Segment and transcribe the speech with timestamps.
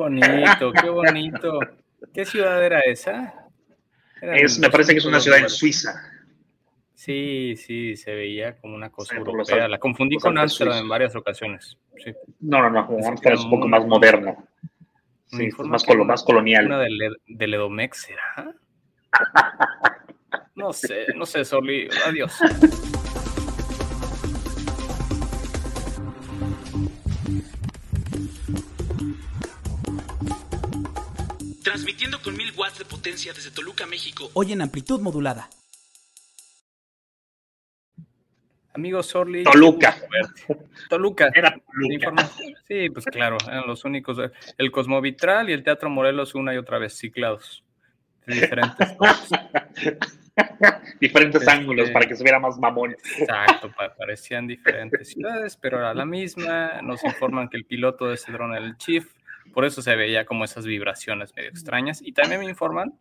[0.00, 1.58] bonito, qué bonito.
[2.12, 3.34] ¿Qué ciudad era esa?
[4.22, 5.94] es, me parece que es una ciudad en Suiza.
[6.94, 9.68] Sí, sí, se veía como una cosa europea.
[9.68, 11.76] La confundí con Amsterdam en varias ocasiones.
[12.40, 14.46] No, no, no, Amsterdam es un poco más moderno.
[15.26, 16.66] Sí, es más, más colonial.
[16.66, 16.90] Una de,
[17.26, 18.54] de Ledomex, ¿será?
[20.54, 21.88] no sé, no sé, Soli.
[22.06, 22.38] Adiós.
[32.70, 34.30] Watts de potencia desde Toluca, México.
[34.34, 35.48] Hoy en amplitud modulada.
[38.72, 39.42] Amigo Sorli.
[39.42, 39.96] Toluca.
[40.88, 41.30] Toluca.
[41.34, 42.30] Era Toluca.
[42.68, 44.18] Sí, pues claro, eran los únicos.
[44.56, 47.64] El Cosmovitral y el Teatro Morelos una y otra vez ciclados.
[48.26, 48.96] Diferentes
[51.00, 52.92] diferentes este, ángulos para que se viera más mamón.
[52.92, 56.80] Exacto, parecían diferentes ciudades, pero era la misma.
[56.82, 59.12] Nos informan que el piloto de ese dron era el Chief,
[59.52, 62.00] por eso se veía como esas vibraciones medio extrañas.
[62.02, 62.94] Y también me informan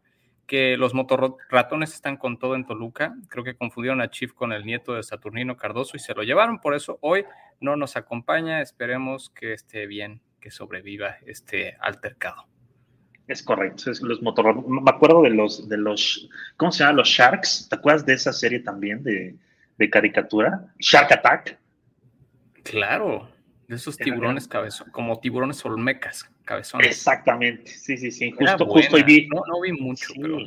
[0.48, 3.16] que los motorratones están con todo en Toluca.
[3.30, 6.60] Creo que confundieron a Chief con el nieto de Saturnino Cardoso y se lo llevaron.
[6.60, 7.23] Por eso hoy
[7.60, 8.62] no nos acompaña.
[8.62, 12.48] Esperemos que esté bien, que sobreviva este altercado.
[13.28, 14.67] Es correcto, es los motorratones.
[14.67, 16.94] Me acuerdo de los, de los, ¿cómo se llama?
[16.94, 17.70] Los Sharks.
[17.70, 19.36] ¿Te acuerdas de esa serie también de,
[19.78, 20.73] de caricatura?
[20.80, 21.60] Shark Attack.
[22.64, 23.30] Claro,
[23.70, 26.88] de esos tiburones cabezones, como tiburones olmecas cabezones.
[26.88, 28.31] Exactamente, sí, sí, sí.
[28.31, 29.28] Justo, justo hoy vi.
[29.28, 30.38] No, no vi mucho, sí, pero.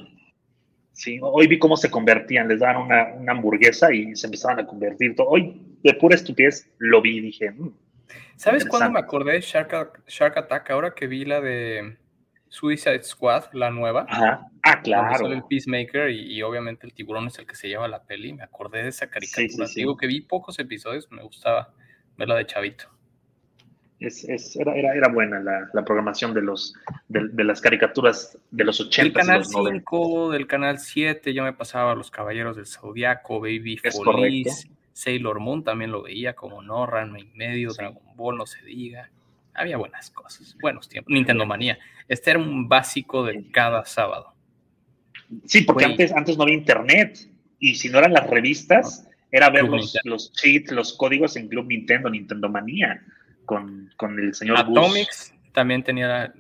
[0.91, 4.67] Sí, hoy vi cómo se convertían, les daban una, una, hamburguesa y se empezaban a
[4.67, 5.15] convertir.
[5.19, 7.53] Hoy, de pura estupidez, lo vi y dije.
[7.53, 7.73] Mm,
[8.35, 10.71] ¿Sabes cuándo me acordé de Shark, Shark Attack?
[10.71, 11.97] Ahora que vi la de
[12.49, 14.05] Suicide Squad, la nueva.
[14.09, 14.49] Ajá.
[14.65, 15.29] Ah, claro.
[15.29, 18.33] el Peacemaker y, obviamente el tiburón es el que se lleva la peli.
[18.33, 19.69] Me acordé de esa caricatura.
[19.77, 21.73] Digo que vi pocos episodios, me gustaba
[22.17, 22.93] verla de chavito
[24.07, 26.75] es, era, era, era, buena la, la programación de, los,
[27.09, 29.03] de, las caricaturas de los 80.
[29.03, 34.69] Del canal 5, del canal 7, yo me pasaba Los Caballeros del Zodiaco, Baby Feliz,
[34.93, 39.11] Sailor Moon también lo veía como no, Ranma y medio, Dragon Ball, no se diga.
[39.55, 41.13] Había buenas cosas, buenos tiempos.
[41.13, 41.79] Nintendo Manía.
[42.09, 44.35] Este era un básico de cada sábado.
[45.45, 47.19] Sí, porque antes, antes no había internet.
[47.59, 51.67] Y si no eran las revistas, era ver los, los, cheats, los códigos en Club
[51.67, 53.03] Nintendo, Nintendo Manía
[53.45, 56.33] con, con el señor Atomics también tenía,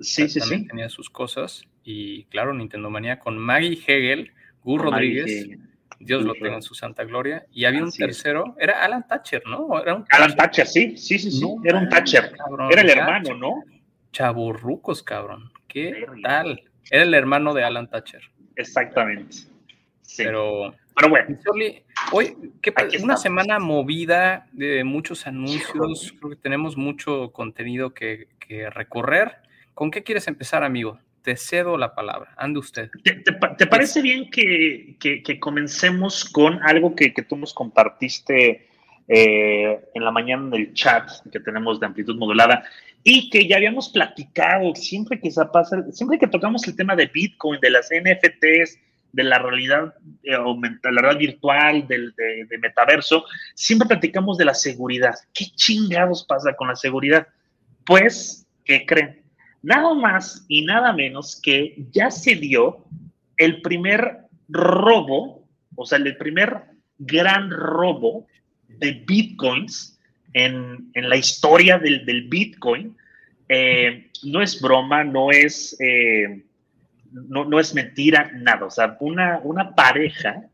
[0.00, 0.66] sí, sí, sí.
[0.66, 1.62] tenía sus cosas.
[1.84, 4.32] Y claro, Nintendo Manía con Maggie Hegel,
[4.62, 5.58] Gus Rodríguez.
[5.98, 7.46] Dios lo tenga en su santa gloria.
[7.52, 9.80] Y había un tercero, era Alan Thatcher, ¿no?
[9.80, 11.46] Era un Alan Thatcher, sí, sí, sí, sí.
[11.64, 12.32] era un Thatcher.
[12.70, 13.64] era el hermano, ¿no?
[14.12, 15.50] Chaburrucos, cabrón.
[15.68, 16.62] ¿Qué tal?
[16.90, 18.22] Era el hermano de Alan Thatcher.
[18.56, 19.36] Exactamente.
[20.02, 20.24] Sí.
[20.24, 21.38] Pero pero bueno.
[22.12, 22.72] Hoy, ¿qué
[23.02, 26.14] Una semana movida de muchos anuncios.
[26.18, 28.28] Creo que tenemos mucho contenido que,
[28.70, 29.36] recorrer.
[29.74, 30.98] ¿Con qué quieres empezar, amigo?
[31.22, 32.34] Te cedo la palabra.
[32.36, 32.90] Ande usted.
[33.02, 34.98] ¿Te, parece bien que,
[35.40, 38.68] comencemos con algo que, tú nos compartiste
[39.08, 42.64] eh, en la mañana en el chat que tenemos de amplitud modulada
[43.04, 47.06] y que ya habíamos platicado siempre que se pasa, siempre que tocamos el tema de
[47.06, 48.78] Bitcoin, de las NFTs,
[49.12, 53.24] de la realidad eh, la realidad virtual, del de, metaverso,
[53.54, 55.14] siempre platicamos de la seguridad.
[55.34, 57.26] ¿Qué chingados pasa con la seguridad?
[57.84, 59.22] Pues, ¿qué creen?
[59.62, 62.84] Nada más y nada menos que ya se dio
[63.36, 64.18] el primer
[64.48, 65.46] robo,
[65.76, 66.62] o sea, el primer
[66.98, 68.26] gran robo
[68.68, 69.92] de bitcoins
[70.34, 72.96] en, la historia del, Bitcoin.
[73.48, 75.76] Eh, no es broma, no es...
[75.80, 76.42] Eh,
[77.12, 78.66] no, no, es mentira nada.
[78.66, 80.44] O sea, una, una pareja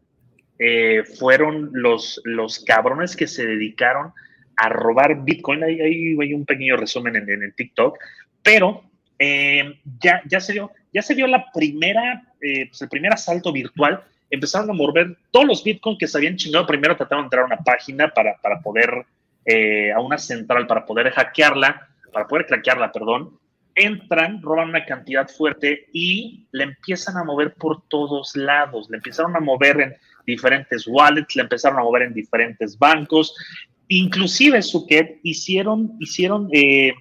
[0.59, 4.13] eh, fueron los, los cabrones que se dedicaron
[4.57, 5.63] a robar Bitcoin.
[5.63, 7.99] Ahí, hay un pequeño resumen en, el TikTok,
[8.43, 8.83] pero
[9.19, 13.53] eh, ya, ya, se dio, ya se dio la primera, eh, pues el primer asalto
[13.53, 14.03] virtual.
[14.31, 16.67] Empezaron a mover todos los Bitcoin que se habían chingado.
[16.67, 19.07] Primero trataron de entrar a una página para, para poder,
[19.95, 23.39] a una central, para poder hackearla, para poder craquearla, perdón
[23.79, 28.89] entran, roban una cantidad fuerte y le empiezan a mover por todos lados.
[28.91, 29.97] Le empezaron a mover en
[30.27, 33.35] diferentes wallets, le empezaron a mover en diferentes bancos.
[33.89, 36.93] Inclusive, Suket, hicieron, hicieron, eh,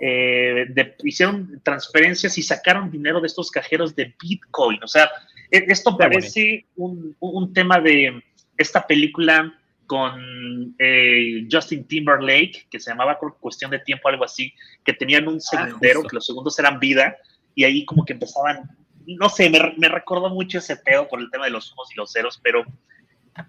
[0.00, 0.66] eh,
[1.04, 4.82] hicieron transferencias y sacaron dinero de estos cajeros de Bitcoin.
[4.82, 5.08] O sea,
[5.50, 8.22] e, esto parece un, un tema de
[8.56, 9.54] esta película
[9.92, 14.50] con eh, Justin Timberlake, que se llamaba Cuestión de Tiempo, algo así,
[14.82, 17.14] que tenían un ah, segundero, que los segundos eran vida,
[17.54, 18.70] y ahí como que empezaban,
[19.04, 21.96] no sé, me, me recordó mucho ese pedo por el tema de los unos y
[21.96, 22.64] los ceros, pero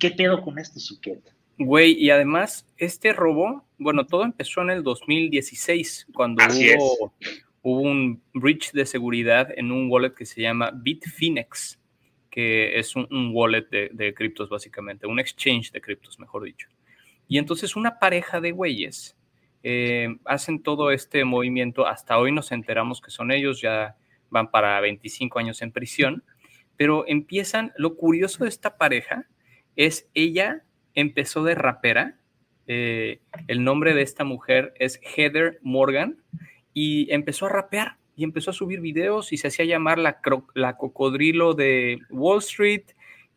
[0.01, 1.31] ¿qué pedo con este suquete?
[1.57, 7.13] Güey, y además, este robo, bueno, todo empezó en el 2016, cuando hubo
[7.61, 11.79] hubo un breach de seguridad en un wallet que se llama Bitfinex,
[12.33, 16.67] que es un, wallet de, criptos básicamente, un exchange de criptos, mejor dicho.
[17.27, 19.15] Y entonces una pareja de güeyes
[19.61, 23.97] eh, hacen todo este movimiento, hasta hoy nos enteramos que son ellos, ya
[24.31, 26.23] van para 25 años en prisión,
[26.75, 29.27] pero empiezan, lo curioso de esta pareja
[29.75, 30.63] es ella
[30.95, 32.17] empezó de rapera,
[32.65, 36.17] eh, el nombre de esta mujer es Heather Morgan,
[36.73, 40.19] y empezó a rapear y empezó a subir videos y se hacía llamar la,
[40.53, 42.83] la cocodrilo de Wall Street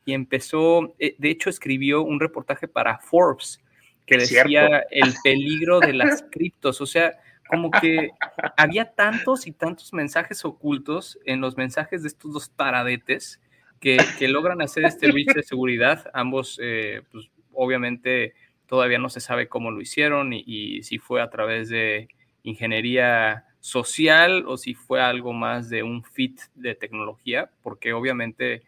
[0.05, 3.61] y empezó, eh, de hecho escribió un reportaje para Forbes
[4.07, 7.19] que decía el peligro de las criptos, o sea,
[7.49, 8.11] como que
[8.57, 13.41] había tantos y tantos mensajes ocultos en los mensajes de estos dos paradetes
[13.81, 16.11] que, logran hacer este breach de seguridad.
[16.13, 18.35] Ambos, eh, pues obviamente
[18.67, 22.09] todavía no se sabe cómo lo hicieron y, si fue a través de
[22.43, 28.63] ingeniería social o si fue algo más de un fit de tecnología, porque obviamente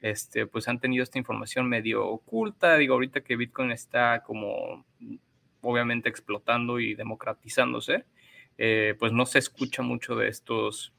[0.00, 2.76] este, pues han tenido esta información medio oculta.
[2.76, 4.84] Digo, ahorita que Bitcoin está como
[5.60, 8.04] obviamente explotando y democratizándose,
[8.58, 10.92] eh, pues no se escucha mucho de estos,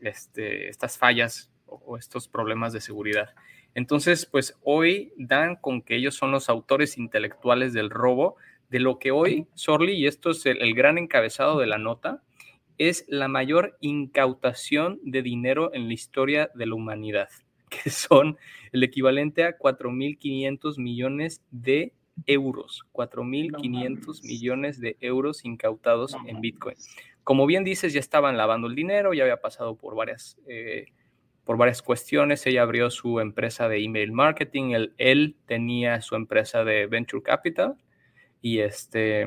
[0.00, 3.34] este, estas fallas o, estos problemas de seguridad.
[3.74, 8.34] Entonces, pues hoy dan con que ellos son los autores intelectuales del robo,
[8.68, 12.24] de lo que hoy, Sorly, y esto es el, gran encabezado de la nota,
[12.78, 17.28] es la mayor incautación de dinero en la historia de la humanidad,
[17.68, 18.36] que son
[18.72, 21.92] el equivalente a 4.500 millones de
[22.26, 26.76] euros, 4.500 millones de euros incautados en Bitcoin.
[27.24, 30.86] Como bien dices, ya estaban lavando el dinero, ya había pasado por varias, eh,
[31.44, 32.46] por varias cuestiones.
[32.46, 37.76] Ella abrió su empresa de email marketing, él, él tenía su empresa de venture capital
[38.40, 39.26] y este,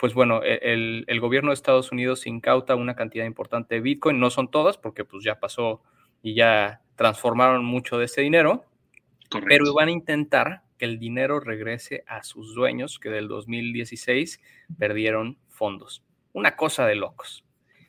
[0.00, 4.18] pues bueno, e, el, el, gobierno de Estados Unidos incauta una cantidad importante de Bitcoin,
[4.18, 5.82] no son todas porque pues ya pasó
[6.22, 8.64] y ya transformaron mucho de ese dinero,
[9.46, 14.40] pero van a intentar que el dinero regrese a sus dueños que del 2016
[14.78, 16.02] perdieron fondos.
[16.32, 17.44] Una cosa de locos.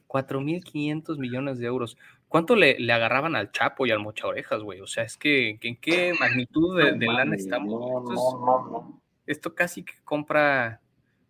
[0.08, 1.98] 4.500 millones de euros.
[2.28, 4.82] ¿Cuánto le, agarraban al Chapo y al Mocha Orejas, güey?
[4.82, 8.92] O sea, es que ¿en qué magnitud de, de lana estamos?
[9.26, 10.82] Esto, casi que compra.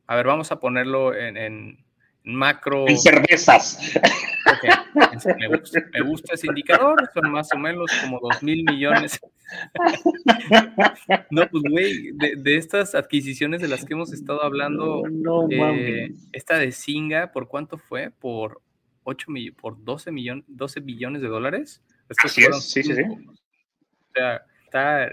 [0.07, 1.77] A ver, vamos a ponerlo en
[2.23, 2.87] macro.
[2.87, 3.79] En cervezas.
[5.37, 5.47] Me,
[6.03, 9.19] gusta, ese indicador, son más o menos como dos mil millones.
[11.29, 15.03] no, pues güey, de, estas adquisiciones de las que hemos estado hablando,
[15.51, 18.11] eh, esta de Singa, ¿por cuánto fue?
[18.11, 18.61] Por
[19.03, 19.27] 8
[19.59, 21.81] por 12 millones, 12 billones de dólares.
[22.23, 23.01] Así es, sí, sí, sí.
[23.01, 25.09] O sea, está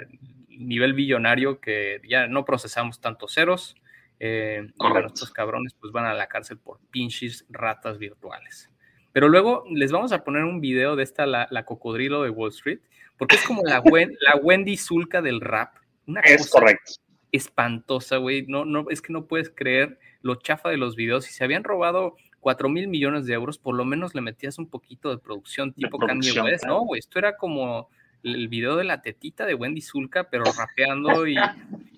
[0.48, 3.76] nivel billonario que ya no procesamos tantos ceros.
[4.20, 8.70] Eh, y estos cabrones pues van a la cárcel por pinches ratas virtuales.
[9.12, 12.80] Pero luego les vamos a poner un video de esta, la, cocodrilo de Wall Street,
[13.16, 15.76] porque es como la, la Wendy Zulka del rap.
[16.06, 16.92] Una es correcto.
[17.32, 18.46] Espantosa, güey.
[18.46, 21.24] No, no, es que no puedes creer lo chafa de los videos.
[21.24, 24.68] Si se habían robado 4 mil millones de euros, por lo menos le metías un
[24.68, 26.84] poquito de producción tipo Kanye West, ¿no?
[26.84, 27.88] Güey, esto era como
[28.22, 31.36] el video de la tetita de Wendy Zulka, pero rapeando y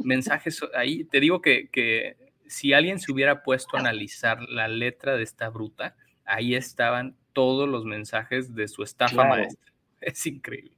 [0.02, 1.04] mensajes ahí.
[1.04, 5.48] Te digo que, que si alguien se hubiera puesto a analizar la letra de esta
[5.48, 9.72] bruta, ahí estaban todos los mensajes de su estafa maestra.
[10.00, 10.72] Es increíble.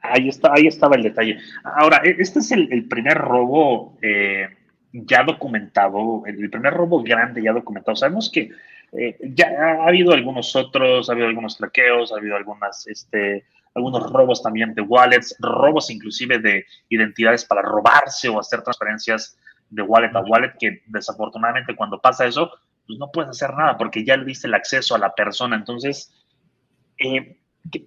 [0.00, 1.38] Ahí, está, ahí estaba el detalle.
[1.64, 4.48] Ahora, e, este es el, primer robo eh,
[4.90, 7.94] ya documentado, el primer robo grande ya documentado.
[7.94, 8.50] Sabemos que
[8.92, 14.10] eh, ya ha habido algunos otros, ha habido algunos traqueos, ha habido algunas, este, algunos
[14.10, 19.36] robos también de wallets, robos inclusive de identidades para robarse o hacer transferencias
[19.70, 22.50] de wallet a wallet, que desafortunadamente cuando pasa eso,
[22.86, 25.56] pues no puedes hacer nada porque ya le diste el acceso a la persona.
[25.56, 26.12] Entonces,
[26.98, 27.36] eh,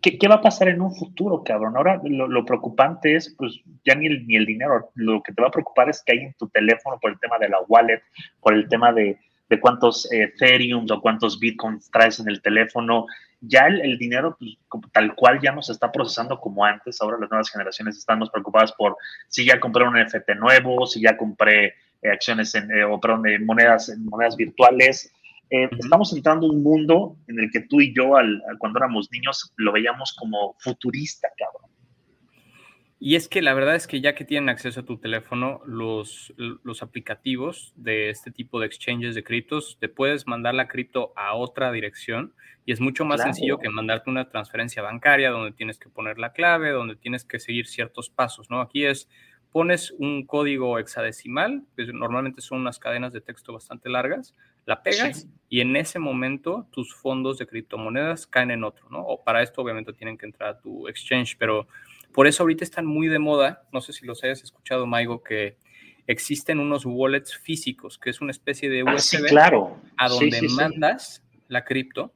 [0.01, 1.77] ¿qué, va a pasar en un futuro, cabrón?
[1.77, 5.47] Ahora lo, preocupante es, pues ya ni el, ni el dinero, lo que te va
[5.47, 8.01] a preocupar es que hay en tu teléfono por el tema de la wallet,
[8.41, 9.17] por el tema de,
[9.49, 13.05] de cuántos eh, Ethereum o cuántos Bitcoins traes en el teléfono.
[13.39, 14.57] Ya el, dinero, pues,
[14.91, 17.01] tal cual, ya no se está procesando como antes.
[17.01, 21.01] Ahora las nuevas generaciones están más preocupadas por si ya compré un NFT nuevo, si
[21.01, 25.11] ya compré eh, acciones en, eh, o perdón, monedas, monedas virtuales.
[25.49, 29.53] Estamos entrando en un mundo en el que tú y yo, al, cuando éramos niños,
[29.55, 31.71] lo veíamos como futurista, cabrón.
[32.99, 36.33] Y es que la verdad es que ya que tienen acceso a tu teléfono, los,
[36.37, 41.35] los aplicativos de este tipo de exchanges de criptos, te puedes mandar la cripto a
[41.35, 42.33] otra dirección
[42.65, 46.33] y es mucho más sencillo que mandarte una transferencia bancaria donde tienes que poner la
[46.33, 48.61] clave, donde tienes que seguir ciertos pasos, ¿no?
[48.61, 49.07] Aquí es
[49.51, 54.35] pones un código hexadecimal, que normalmente son unas cadenas de texto bastante largas,
[54.65, 58.99] La pegas y en ese momento tus fondos de criptomonedas caen en otro, ¿no?
[58.99, 61.67] O para esto obviamente tienen que entrar a tu exchange, pero
[62.13, 65.57] por eso ahorita están muy de moda, no sé si los hayas escuchado, Maigo, que
[66.07, 69.77] existen unos wallets físicos, que es una especie de USB ah, claro.
[69.97, 72.13] a donde mandas la cripto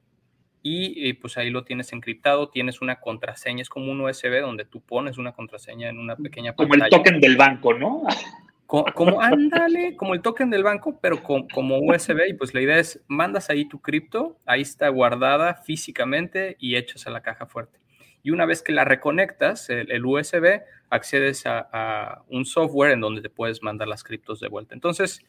[0.63, 4.81] y pues ahí lo tienes encriptado, tienes una contraseña, es como un USB donde tú
[4.81, 6.89] pones una contraseña en una pequeña como pantalla.
[6.89, 8.03] Como el token del banco, ¿no?
[8.67, 12.29] Como, ándale, como el token del banco, pero como USB.
[12.29, 17.05] Y pues la idea es, mandas ahí tu cripto, ahí está guardada físicamente y echas
[17.05, 17.79] a la caja fuerte.
[18.23, 23.29] Y una vez que la reconectas, el, USB, accedes a, un software en donde te
[23.29, 24.75] puedes mandar las criptos de vuelta.
[24.75, 25.25] Entonces,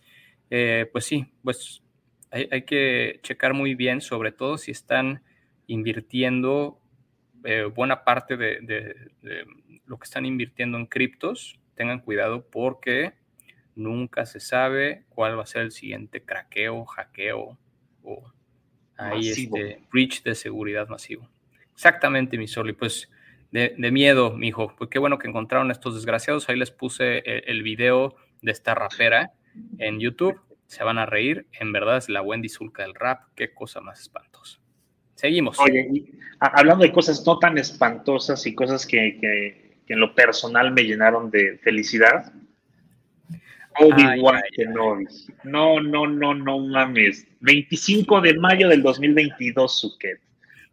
[0.51, 1.83] eh, pues sí, pues
[2.31, 5.23] hay, que checar muy bien, sobre todo si están
[5.67, 6.79] invirtiendo
[7.45, 9.47] eh, buena parte de, de,
[9.87, 11.59] lo que están invirtiendo en criptos.
[11.75, 13.15] Tengan cuidado porque
[13.75, 17.59] nunca se sabe cuál va a ser el siguiente craqueo, hackeo
[18.03, 18.33] o
[18.97, 21.29] ahí este breach de seguridad masivo.
[21.75, 22.73] Exactamente, mi Soli.
[22.73, 23.11] Pues
[23.51, 24.75] de, miedo, mi hijo.
[24.77, 26.49] Pues qué bueno que encontraron estos desgraciados.
[26.49, 29.33] Ahí les puse el, el, video de esta rapera
[29.79, 30.41] en YouTube.
[30.67, 31.47] Se van a reír.
[31.53, 33.25] En verdad es la Wendy Zulka del rap.
[33.35, 34.59] Qué cosa más espantosa.
[35.15, 35.59] Seguimos.
[35.61, 36.05] Oye,
[36.41, 40.83] hablando de cosas no tan espantosas y cosas que, que, que en lo personal me
[40.83, 42.33] llenaron de felicidad.
[43.79, 45.07] Obi-Wan Kenobi.
[45.45, 47.27] No, no, no, no mames.
[47.41, 50.21] 25 de mayo del 2022, Suket.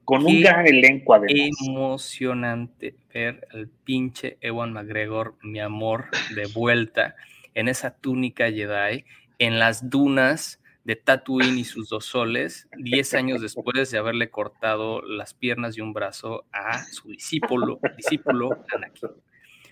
[0.10, 1.52] Con un gran elenco además.
[1.68, 7.16] Emocionante ver al pinche Ewan McGregor, mi amor, de vuelta
[7.54, 9.06] en esa túnica Jedi,
[9.38, 15.04] en las dunas de Tatooine y sus dos soles, 10 años después de haberle cortado
[15.04, 19.10] las piernas y un brazo a su discípulo, discípulo Anakin.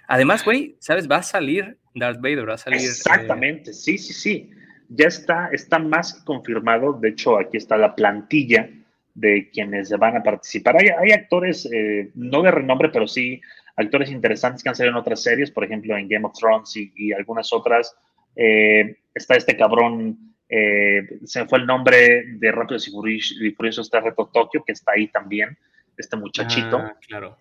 [0.07, 1.09] Además, güey, ¿sabes?
[1.09, 2.79] Va a salir Darth Vader, va a salir.
[2.79, 4.51] Exactamente, sí, sí, sí.
[4.87, 6.93] Ya está, está más confirmado.
[6.93, 8.69] De hecho, aquí está la plantilla
[9.17, 10.77] de quienes van a participar.
[10.77, 13.41] Hay, actores, eh, no de renombre, pero sí
[13.75, 17.11] actores interesantes que han salido en otras series, por ejemplo, en Game of Thrones y,
[17.13, 17.95] algunas otras.
[18.35, 23.99] Eh, está este cabrón, eh, se me fue el nombre de Rápidos y Furiosos, este
[23.99, 25.57] Reto Tokio, que está ahí también,
[25.97, 26.77] este muchachito.
[26.77, 27.37] Ah, claro.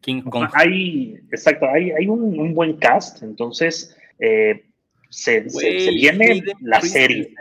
[0.00, 0.48] King Kong.
[0.54, 4.64] Hay, exacto, hay, hay un, buen cast, entonces eh,
[5.10, 5.40] se,
[5.90, 7.34] viene la serie.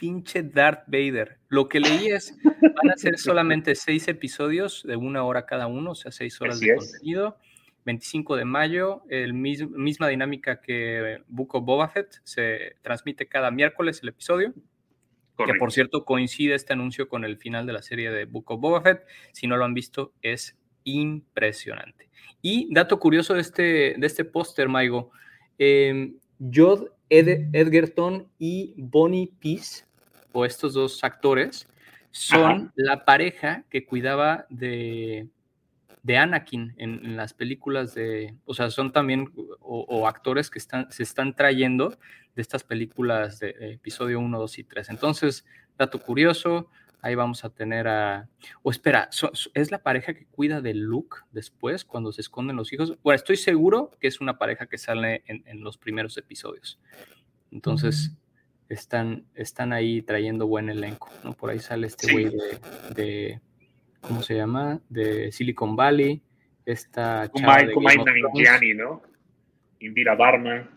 [0.00, 1.36] Pinche Darth Vader.
[1.50, 5.90] Lo que leí es, van a ser solamente seis episodios de una hora cada uno,
[5.90, 7.36] o sea, seis horas de contenido.
[7.84, 14.00] 25 de mayo, el misma dinámica que Book of Boba Fett, se transmite cada miércoles
[14.02, 14.54] el episodio.
[15.36, 18.80] Que por cierto coincide este anuncio con el final de la serie de of Boba
[18.80, 19.04] Fett.
[19.32, 22.08] Si no lo han visto, es impresionante.
[22.40, 25.10] Y dato curioso de este, de este póster, Maigo,
[25.58, 29.84] eh, Jod Edgerton y Bonnie Peace,
[30.32, 31.68] o estos dos actores,
[32.10, 35.28] son la pareja que cuidaba de,
[36.02, 41.02] de Anakin en, las películas de, o sea, son también o, actores que están, se
[41.02, 41.90] están trayendo
[42.34, 44.90] de estas películas de, de episodio 1, 2 y 3.
[44.90, 45.44] Entonces,
[45.78, 46.68] dato curioso,
[47.02, 48.28] Ahí vamos a tener a...
[48.62, 49.08] O espera,
[49.54, 52.98] ¿es la pareja que cuida de Luke después cuando se esconden los hijos?
[53.02, 56.78] Bueno, estoy seguro que es una pareja que sale en, los primeros episodios.
[57.50, 58.12] Entonces,
[58.70, 61.34] están, están ahí trayendo buen elenco, ¿no?
[61.34, 62.32] Por ahí sale este güey
[62.94, 63.40] de,
[64.00, 64.80] ¿Cómo se llama?
[64.88, 66.22] De Silicon Valley.
[66.64, 69.02] Esta chava de ¿no?
[69.80, 70.68] Indira Barma.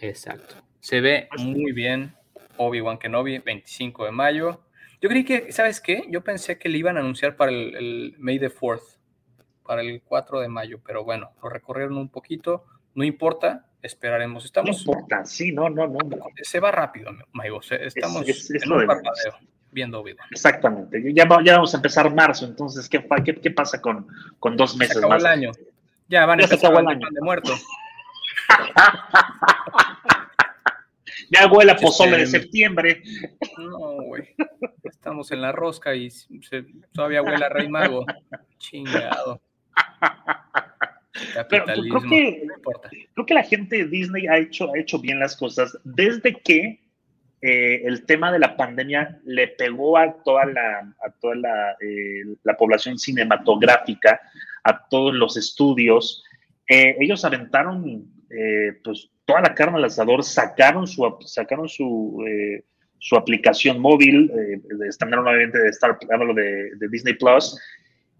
[0.00, 0.56] Exacto.
[0.80, 2.14] Se ve muy bien
[2.56, 4.64] Obi-Wan Kenobi, 25 de mayo.
[5.00, 6.04] Yo creí que, ¿sabes qué?
[6.08, 8.98] Yo pensé que le iban a anunciar para el, May the 4th,
[9.62, 14.44] para el 4 de mayo, pero bueno, lo recorrieron un poquito, no importa, esperaremos.
[14.44, 15.98] Estamos, no importa, sí, no, no, no.
[16.42, 19.34] Se va rápido, Maigo, estamos en un parpadeo
[19.70, 20.24] viendo video.
[20.30, 24.06] Exactamente, ya, ya, vamos a empezar marzo, entonces, ¿qué, qué, qué pasa con,
[24.38, 25.20] con dos meses se más?
[25.20, 25.52] el año.
[26.08, 27.06] Ya van a empezar el año.
[27.10, 27.64] de muertos.
[31.30, 33.02] Ya huele pozole de este, septiembre.
[33.58, 34.34] No, güey.
[34.84, 36.10] Estamos en la rosca y
[36.92, 38.04] todavía huele a Rey Mago.
[38.58, 39.40] Chingado.
[41.34, 42.00] Capitalismo.
[42.00, 42.46] creo, que,
[43.14, 46.80] creo que la gente de Disney ha hecho, ha hecho bien las cosas desde que
[47.46, 52.24] eh, el tema de la pandemia le pegó a toda la, a toda la, eh,
[52.42, 54.18] la población cinematográfica,
[54.62, 56.24] a todos los estudios.
[56.66, 58.10] Eh, ellos aventaron
[58.82, 62.24] pues toda la carne al asador, sacaron su, sacaron su,
[62.98, 64.32] su aplicación móvil,
[64.98, 67.56] también obviamente de Star, de, de Disney Plus,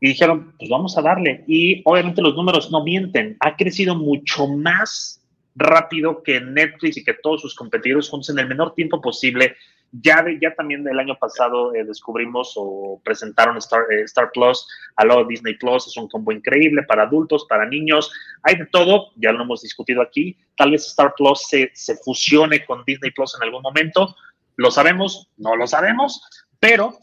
[0.05, 1.45] y dijeron, pues vamos a darle.
[1.47, 7.15] Y obviamente los números no mienten, ha crecido mucho más rápido que Netflix y que
[7.15, 9.57] todos sus competidores juntos en el menor tiempo posible.
[9.93, 14.69] Ya, ya también el año pasado eh, descubrimos o presentaron Star, eh, Star Plus
[15.03, 15.87] lado de Disney Plus.
[15.87, 18.13] Es un combo increíble para adultos, para niños.
[18.43, 20.37] Hay de todo, ya lo hemos discutido aquí.
[20.55, 24.15] Tal vez Star Plus se, se fusione con Disney Plus en algún momento.
[24.57, 25.31] ¿Lo sabemos?
[25.39, 26.23] No lo sabemos,
[26.61, 26.99] pero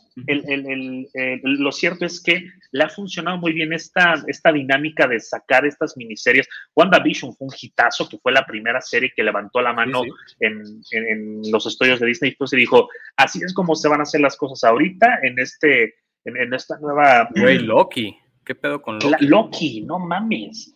[1.43, 5.95] lo cierto es que le ha funcionado muy bien esta, esta dinámica de sacar estas
[5.97, 6.47] miniseries.
[6.75, 10.01] WandaVision fue un hitazo, que fue la primera serie que levantó la mano
[10.39, 14.21] En, los estudios de Disney Plus y dijo, así es como se van a hacer
[14.21, 17.29] las cosas ahorita en, este, en, esta nueva...
[17.35, 18.17] Güey, Loki.
[18.43, 19.25] ¿Qué pedo con Loki?
[19.25, 20.73] Loki, no mames.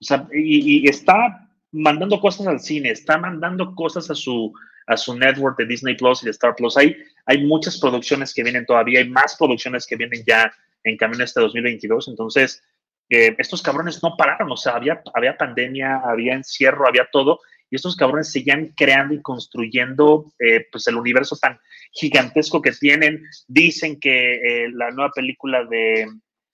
[0.00, 4.52] O sea, y está mandando cosas al cine, está mandando cosas a su
[4.86, 6.76] a su network de Disney Plus y de Star Plus.
[6.76, 6.96] Hay,
[7.26, 10.52] hay muchas producciones que vienen todavía, hay más producciones que vienen ya
[10.84, 12.08] en camino este 2022.
[12.08, 12.62] Entonces,
[13.08, 17.76] eh, estos cabrones no pararon, o sea, había, había pandemia, había encierro, había todo, y
[17.76, 21.58] estos cabrones seguían creando y construyendo eh, pues el universo tan
[21.92, 23.22] gigantesco que tienen.
[23.48, 26.06] Dicen que eh, la nueva película de,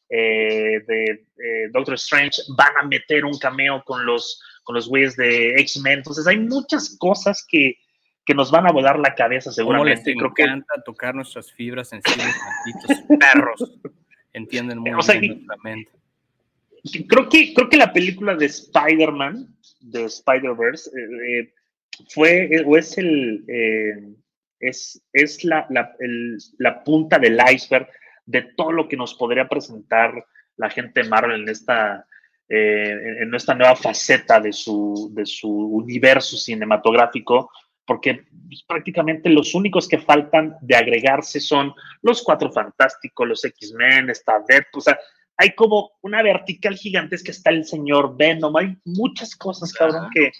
[0.08, 1.24] de
[1.72, 6.00] Doctor Strange van a meter un cameo con los con los güeyes de X-Men.
[6.00, 7.78] Entonces hay muchas cosas que,
[8.28, 10.14] que nos van a volar la cabeza seguramente.
[10.14, 13.78] Creo que encanta tocar nuestras fibras sensibles, malditos perros.
[14.34, 15.90] Entienden muy bien nuestra mente.
[17.08, 19.48] Creo que, creo que la película de Spider-Man,
[19.80, 21.54] de Spider-Verse, eh, eh,
[22.10, 24.12] fue o es el eh,
[24.60, 25.94] es, es la, la,
[26.58, 27.88] la, punta del iceberg
[28.26, 30.12] de todo lo que nos podría presentar
[30.58, 32.04] la gente Marvel en esta
[32.50, 37.50] en esta nueva faceta de su, de su universo cinematográfico
[37.88, 44.10] porque pues, prácticamente los únicos que faltan de agregarse son los Cuatro Fantásticos, los X-Men,
[44.10, 44.98] está Deadpool, o sea,
[45.38, 50.32] hay como una vertical gigantesca, está el señor Venom, hay muchas cosas, cabrón, que,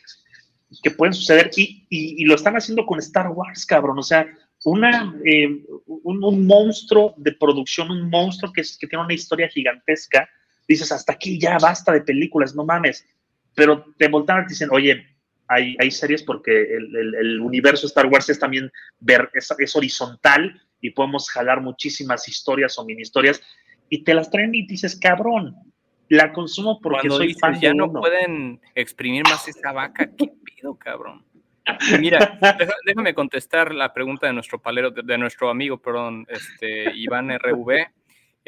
[0.83, 4.27] que pueden suceder y, y, lo están haciendo con Star Wars, cabrón, o sea,
[4.65, 5.49] una, eh,
[5.87, 10.29] un, monstruo de producción, un monstruo que, que tiene una historia gigantesca,
[10.67, 13.07] dices, hasta aquí ya basta de películas, no mames,
[13.55, 15.18] pero te voltean y te dicen, oye,
[15.49, 21.61] hay, series porque el, universo Star Wars es también ver, es, horizontal y podemos jalar
[21.61, 23.41] muchísimas historias o mini historias
[23.89, 25.57] y te las traen y dices, cabrón,
[26.09, 31.25] la consumo porque soy fan Ya no pueden exprimir más esta vaca, ¿qué pido, cabrón?
[31.99, 32.39] Mira,
[32.87, 37.87] déjame contestar la pregunta de nuestro palero, de, nuestro amigo, perdón, este, Iván RV.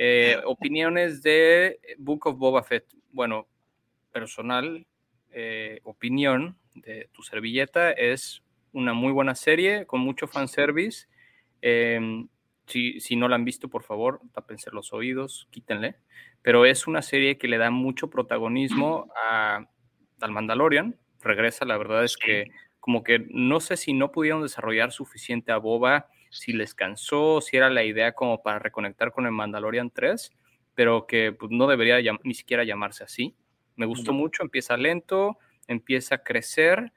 [0.03, 2.87] Eh, opiniones de Book of Boba Fett.
[3.13, 3.47] Bueno,
[4.13, 4.87] personal,
[5.31, 7.93] eh, opinión, de tu servilleta.
[7.93, 11.07] Es una muy buena serie con mucho fanservice.
[11.63, 12.27] Eh,
[12.67, 15.97] si, si no la han visto, por favor, tápense los oídos, quítenle.
[16.43, 19.67] Pero es una serie que le da mucho protagonismo a,
[20.21, 20.99] al Mandalorian.
[21.21, 22.47] Regresa, la verdad es que
[22.79, 27.57] como que no sé si no pudieron desarrollar suficiente a Boba, si les cansó, si
[27.57, 30.33] era la idea como para reconectar con el Mandalorian 3,
[30.75, 33.37] pero que pues, no debería ni siquiera llamarse así.
[33.77, 35.39] Me gustó mucho, empieza lento,
[35.71, 36.93] empieza a crecer.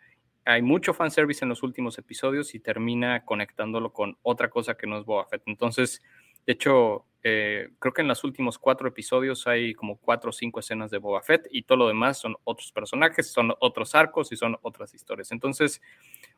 [0.46, 4.98] Hay mucho fanservice en los últimos episodios y termina conectándolo con otra cosa que no
[4.98, 5.44] es Boba Fett.
[5.46, 6.02] Entonces,
[6.46, 10.60] de hecho, eh, creo que en los últimos cuatro episodios hay como cuatro o cinco
[10.60, 14.36] escenas de Boba Fett y todo lo demás son otros personajes, son otros arcos y
[14.36, 15.32] son otras historias.
[15.32, 15.82] Entonces,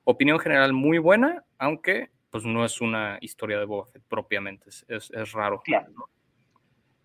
[0.03, 5.31] opinión general muy buena, aunque pues no es una historia de Boba Fett propiamente, es,
[5.31, 5.61] raro.
[5.63, 6.09] Claro.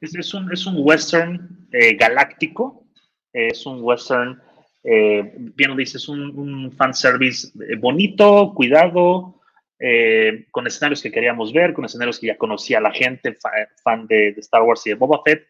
[0.01, 2.85] Es, un, es un western eh, galáctico,
[3.33, 4.43] es un western
[4.83, 9.41] eh, bien lo dices, un, un fanservice eh, bonito, cuidado,
[9.79, 13.37] eh, con escenarios que queríamos ver, con escenarios que ya conocía la gente,
[13.83, 15.47] fan de, Star Wars y de Boba Fett.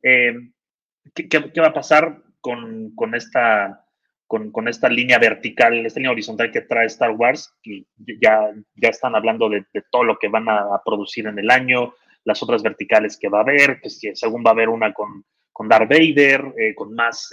[0.00, 3.84] ¿qué, va a pasar con, con esta,
[4.26, 7.52] con, con, esta línea vertical, esta línea horizontal que trae Star Wars?
[7.64, 7.86] Y
[8.20, 12.42] ya, ya están hablando de, todo lo que van a, producir en el año, las
[12.42, 15.88] otras verticales que va a haber, que según va a haber una con, con Darth
[15.88, 17.30] Vader, con más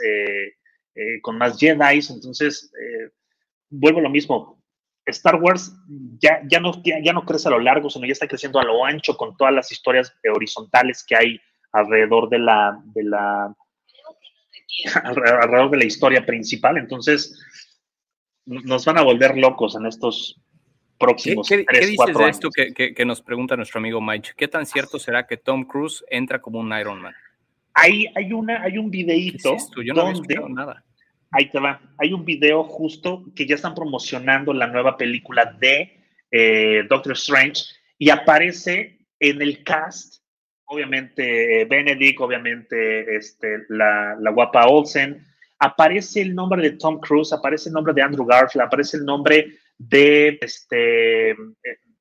[0.96, 3.12] eh, con más Jedi, entonces eh,
[3.70, 4.62] vuelvo a lo mismo.
[5.06, 5.72] Star Wars
[6.20, 8.84] ya, ya, no, ya, no crece a lo largo, sino ya está creciendo a lo
[8.84, 11.40] ancho con todas las historias horizontales que hay
[11.72, 13.56] alrededor de la, de la
[15.04, 16.78] alrededor de la historia principal.
[16.78, 17.40] Entonces,
[18.46, 20.42] nos van a volver locos en estos
[20.98, 24.32] próximos ¿Qué, qué, dices de esto que, que, nos pregunta nuestro amigo Mike?
[24.36, 27.14] ¿Qué tan cierto será que Tom Cruise entra como un Iron Man?
[27.76, 30.84] Hay, hay, una, hay un videíto Yo no donde, nada.
[31.32, 31.82] Ahí te va.
[31.98, 37.64] Hay un video justo que ya están promocionando la nueva película de eh, Doctor Strange
[37.98, 40.24] y aparece en el cast,
[40.66, 45.26] obviamente Benedict, obviamente este, la, la guapa Olsen,
[45.60, 49.58] aparece el nombre de Tom Cruise, aparece el nombre de Andrew Garfield, aparece el nombre
[49.78, 51.38] de este, eh,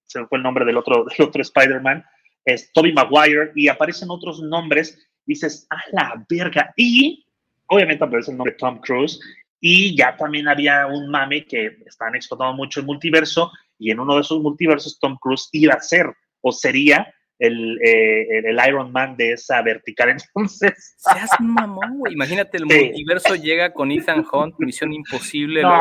[0.05, 2.05] se fue el nombre del otro, del otro Spider-Man,
[2.45, 6.73] es Tobey Maguire, y aparecen otros nombres, dices, a la verga.
[6.77, 7.27] Y
[7.67, 9.21] obviamente aparece el nombre Tom Cruise,
[9.61, 14.15] y ya también había un mame que estaban explotando mucho el multiverso, y en uno
[14.15, 16.07] de esos multiversos Tom Cruise iba a ser
[16.43, 20.11] o sería el, eh, el, Iron Man de esa vertical.
[20.35, 20.95] Entonces.
[20.99, 22.13] Seas mamón, güey.
[22.13, 25.73] Imagínate, el multiverso llega con Ethan Hunt, Misión Imposible, los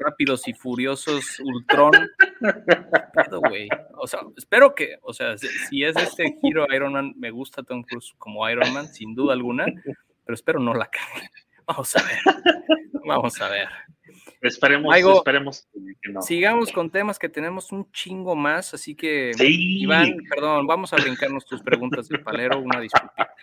[0.00, 1.92] rápidos y furiosos, Ultron.
[3.48, 3.68] güey.
[3.98, 7.82] O sea, espero que, o sea, si es este giro Iron Man, me gusta Tom
[7.82, 9.66] Cruise como Iron Man, sin duda alguna,
[10.24, 11.28] pero espero no la caguen.
[11.66, 12.18] Vamos a ver.
[13.04, 13.68] Vamos a ver.
[14.40, 15.68] Esperemos, esperemos
[16.00, 16.22] que no.
[16.22, 21.44] Sigamos con temas que tenemos un chingo más, así que Iván, perdón, vamos a brincarnos
[21.44, 23.34] tus preguntas del palero, una disculpa.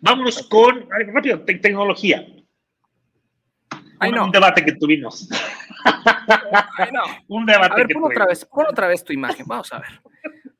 [0.00, 2.26] Vámonos con, rápido, tecnología.
[4.00, 5.28] Un debate que tuvimos.
[7.28, 9.78] Un debate a ver, que pon otra vez, pon otra vez tu imagen, vamos a
[9.78, 10.00] ver.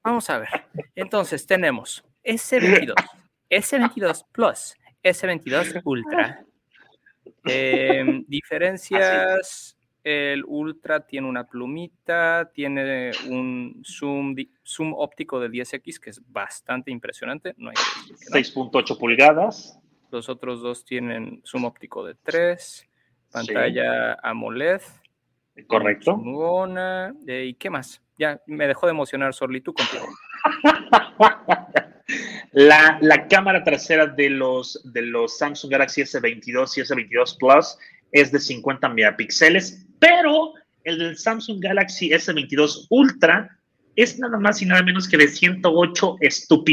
[0.03, 0.49] Vamos a ver.
[0.95, 2.95] Entonces tenemos S22,
[3.51, 6.45] S22 Plus, S22 Ultra,
[7.49, 14.35] eh, diferencias, el Ultra tiene una plumita, tiene un zoom,
[14.65, 17.55] zoom óptico de 10x que es bastante impresionante.
[17.59, 19.79] No 6.8 pulgadas.
[20.11, 22.89] Los otros dos tienen zoom óptico de 3,
[23.31, 24.81] pantalla AMOLED.
[25.67, 26.19] Correcto.
[27.27, 28.03] Eh, ¿Y qué más?
[28.17, 30.07] Ya me dejó de emocionar, Sorli, tú contigo.
[32.53, 37.79] La, cámara trasera de los, de los Samsung Galaxy S22 y S22 Plus
[38.13, 43.59] es de 50 megapíxeles, pero el del Samsung Galaxy S22 Ultra
[43.97, 46.17] es nada más y nada menos que de 108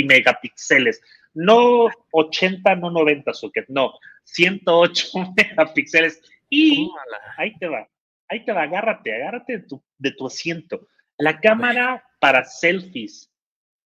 [0.05, 1.01] megapíxeles.
[1.33, 6.21] No 80, no 90, Suket, no, 108 megapíxeles.
[6.49, 6.89] Y
[7.37, 7.89] ahí te va,
[8.29, 10.87] ahí te va, agárrate, agárrate de tu, de tu asiento.
[11.17, 13.31] La cámara para selfies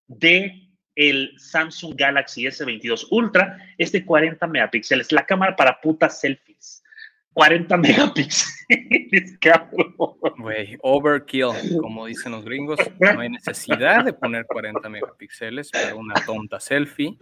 [0.08, 0.69] de
[1.00, 5.14] el Samsung Galaxy S22 Ultra es de 40 megapíxeles.
[5.14, 6.84] La cámara para putas selfies.
[7.32, 9.96] 40 megapíxeles, cabrón.
[10.38, 12.80] Güey, overkill, como dicen los gringos.
[13.00, 17.18] No hay necesidad de poner 40 megapíxeles para una tonta selfie,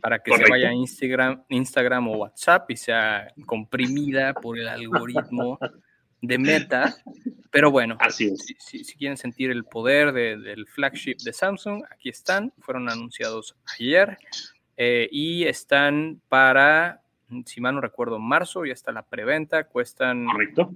[0.00, 5.56] para que se vaya a Instagram, Instagram o WhatsApp y sea comprimida por el algoritmo
[6.20, 6.96] de Meta.
[7.50, 12.52] Pero bueno, Así Si, quieren sentir el poder del flagship de Samsung, aquí están.
[12.60, 14.18] Fueron anunciados ayer
[14.76, 17.02] eh, y están para,
[17.46, 18.64] si mal no recuerdo, marzo.
[18.64, 19.64] Ya está la preventa.
[19.64, 20.26] Cuestan.
[20.26, 20.70] Correcto.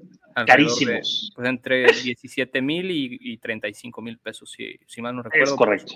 [0.46, 1.32] Carísimos.
[1.36, 5.52] pues entre 17 mil y, 35 mil pesos, si, si mal no recuerdo.
[5.52, 5.94] Es correcto.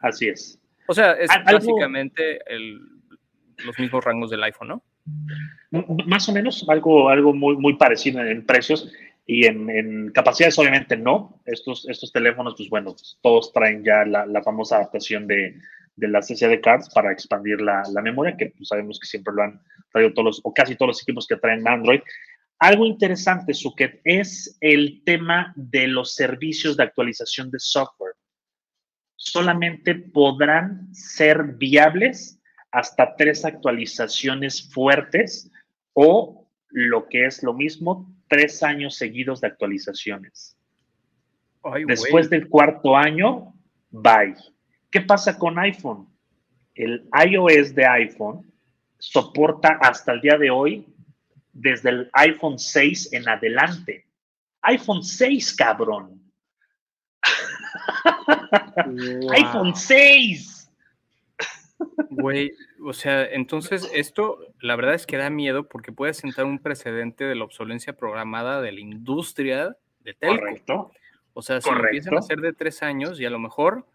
[0.00, 0.58] Así es.
[0.88, 2.40] O sea, es básicamente
[3.58, 4.82] los mismos rangos del iPhone, ¿no?
[5.70, 8.90] Más o menos, algo, algo muy, muy parecido en, precios
[9.26, 11.40] y en, capacidades obviamente no.
[11.44, 15.56] Estos, estos teléfonos, pues bueno, todos traen ya la, la famosa adaptación de,
[15.96, 19.42] de las de cards para expandir la, la memoria, que pues, sabemos que siempre lo
[19.42, 22.00] han traído todos o casi todos los equipos que traen Android.
[22.58, 28.14] Algo interesante, Suket, es el tema de los servicios de actualización de software.
[29.16, 32.35] Solamente podrán ser viables
[32.76, 35.50] hasta tres actualizaciones fuertes
[35.94, 40.58] o lo que es lo mismo, tres años seguidos de actualizaciones.
[41.86, 43.54] Después del cuarto año,
[43.88, 44.36] bye.
[44.90, 46.06] ¿Qué pasa con iPhone?
[46.74, 48.52] El iOS de iPhone
[48.98, 50.86] soporta hasta el día de hoy,
[51.54, 54.04] desde el iPhone 6 en adelante.
[54.60, 56.20] iPhone 6, cabrón.
[59.32, 60.55] iPhone 6.
[62.10, 62.52] Güey,
[62.84, 67.24] o sea, entonces esto la verdad es que da miedo porque puede sentar un precedente
[67.24, 70.38] de la obsolencia programada de la industria de telco.
[70.38, 70.92] Correcto.
[71.34, 73.86] O sea, si empiezan a ser de tres años y a lo mejor,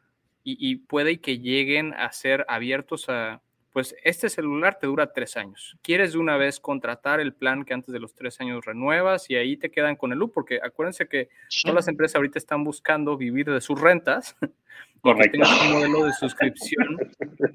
[0.43, 5.37] y, y, puede que lleguen a ser abiertos a, pues este celular te dura tres
[5.37, 5.77] años.
[5.81, 9.35] Quieres de una vez contratar el plan que antes de los tres años renuevas y
[9.35, 11.29] ahí te quedan con el loop, porque acuérdense que
[11.61, 14.35] todas las empresas ahorita están buscando vivir de sus rentas.
[15.01, 15.39] Correcto.
[15.39, 16.97] Que un modelo de suscripción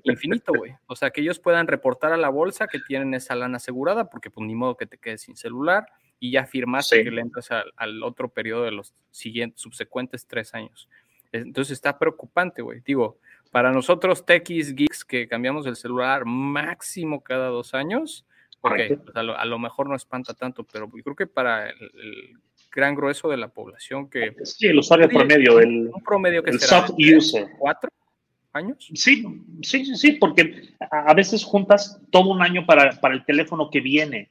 [0.02, 0.74] infinito, güey.
[0.86, 4.30] O sea, que ellos puedan reportar a la bolsa que tienen esa lana asegurada, porque
[4.30, 5.86] pues ni modo que te quedes sin celular
[6.18, 10.54] y ya firmaste que le entras al, al, otro periodo de los siguientes, subsecuentes tres
[10.54, 10.88] años.
[11.38, 12.80] Entonces está preocupante, güey.
[12.84, 13.18] Digo,
[13.50, 18.26] para nosotros, techies, geeks, que cambiamos el celular máximo cada dos años,
[18.60, 18.72] ok,
[19.04, 22.36] pues, a, lo, mejor no espanta tanto, pero yo creo que para el,
[22.72, 24.34] gran grueso de la población que...
[24.44, 27.48] Sí, el usuario promedio, el, un promedio que el soft user.
[27.58, 27.90] ¿Cuatro
[28.52, 28.90] años?
[28.94, 29.24] Sí,
[29.62, 33.80] sí, sí, sí, porque a, veces juntas todo un año para, para el teléfono que
[33.80, 34.30] viene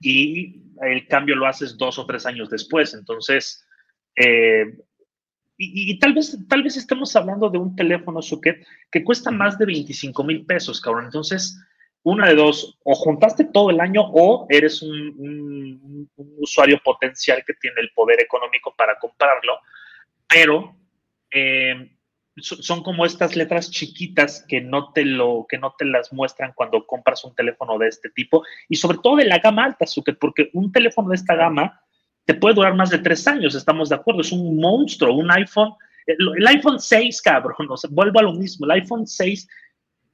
[0.00, 2.94] y el cambio lo haces dos o tres años después.
[2.94, 3.66] Entonces,
[4.16, 4.78] eh,
[5.56, 9.66] y, tal, vez, tal vez estemos hablando de un teléfono, Suket, que cuesta más de
[9.66, 11.04] 25 mil pesos, cabrón.
[11.04, 11.56] Entonces,
[12.02, 17.80] una de dos, o juntaste todo el año o eres un, usuario potencial que tiene
[17.80, 19.58] el poder económico para comprarlo,
[20.28, 20.76] pero
[21.30, 21.90] eh,
[22.36, 26.86] son como estas letras chiquitas que no te lo que no te las muestran cuando
[26.86, 29.86] compras un teléfono de este tipo y sobre todo de la gama alta,
[30.20, 31.83] porque un teléfono de esta gama
[32.24, 35.74] te puede durar más de tres años, estamos de acuerdo, es un monstruo, un iPhone,
[36.06, 39.48] el, iPhone 6, cabrón, vuelvo a lo mismo, el iPhone 6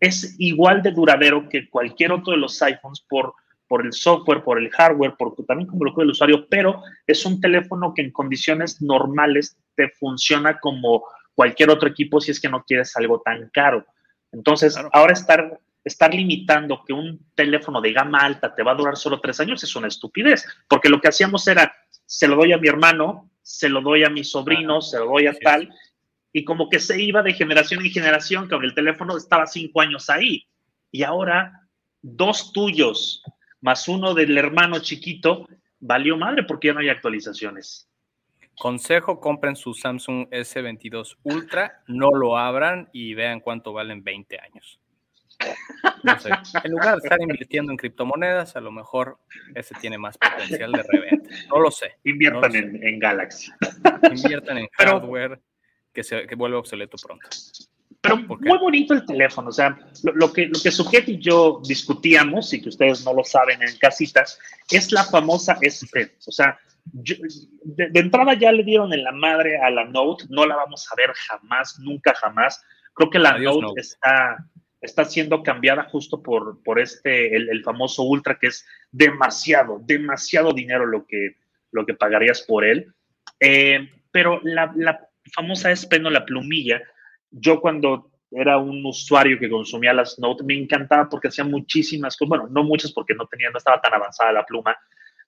[0.01, 3.35] es igual de duradero que cualquier otro de los iPhones por,
[3.68, 7.25] por el software, por el hardware, por también como lo que el usuario, pero es
[7.27, 12.49] un teléfono que en condiciones normales te funciona como cualquier otro equipo si es que
[12.49, 13.85] no quieres algo tan caro.
[14.33, 18.97] Entonces, ahora estar, estar limitando que un teléfono de gama alta te va a durar
[18.97, 22.59] solo tres años es una estupidez, porque lo que hacíamos era, se lo doy a
[22.59, 25.71] mi hermano, se lo doy a mi sobrino, se lo doy a tal,
[26.33, 30.09] y como que se iba de generación en generación, que el teléfono estaba cinco años
[30.11, 30.47] ahí.
[30.93, 31.69] Y ahora,
[32.03, 33.23] dos tuyos
[33.61, 35.47] más uno del hermano chiquito,
[35.81, 37.88] valió madre porque ya no hay actualizaciones.
[38.59, 44.79] Consejo, compren su Samsung S22 Ultra, no lo abran y vean cuánto valen 20 años.
[46.64, 49.18] En lugar de estar invirtiendo en criptomonedas, a lo mejor
[49.55, 51.31] ese tiene más potencial de reventa.
[51.48, 51.98] No lo sé.
[52.05, 53.50] Inviertan En, Galaxy.
[54.11, 55.40] Inviertan en hardware
[55.92, 57.29] que se que vuelve obsoleto pronto.
[58.00, 59.79] Pero muy bonito el teléfono, o sea,
[60.14, 63.76] lo, que, lo que Sujet y yo discutíamos, y que ustedes no lo saben en
[63.76, 64.38] casitas,
[64.70, 66.11] es la famosa S Pen.
[66.26, 70.57] O sea, de, entrada ya le dieron en la madre a la Note, no la
[70.57, 72.62] vamos a ver jamás, nunca jamás.
[72.94, 74.46] Creo que la Note, Está,
[74.81, 80.87] está siendo cambiada justo por, por este, el, famoso Ultra, que es demasiado, demasiado dinero
[80.87, 81.37] lo que,
[81.71, 82.93] lo que pagarías por él.
[83.38, 86.83] Eh, pero la, la famosa S Pen o la plumilla,
[87.31, 92.29] yo cuando era un usuario que consumía las Note, me encantaba porque hacía muchísimas cosas,
[92.29, 94.77] bueno, no muchas porque no tenía, no estaba tan avanzada la pluma,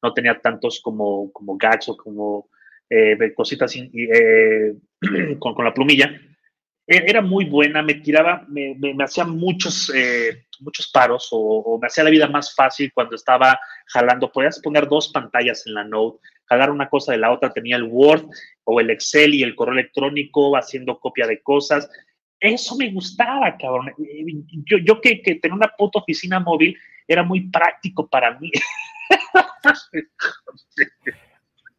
[0.03, 2.49] no tenía tantos como, como gags o como
[2.89, 4.75] eh, cositas eh,
[5.39, 6.13] con, con, la plumilla.
[6.87, 11.87] E, era muy buena, me tiraba, me, me, hacía muchos, eh, muchos paros o, me
[11.87, 14.31] hacía la vida más fácil cuando estaba jalando.
[14.33, 17.85] Podías poner dos pantallas en la Note, jalar una cosa de la otra, tenía el
[17.85, 18.27] Word
[18.65, 21.89] o el Excel y el correo electrónico haciendo copia de cosas.
[22.41, 23.93] Eso me gustaba, cabrón.
[24.67, 28.51] Yo, yo que, que tenía una puta oficina móvil, era muy práctico para mí.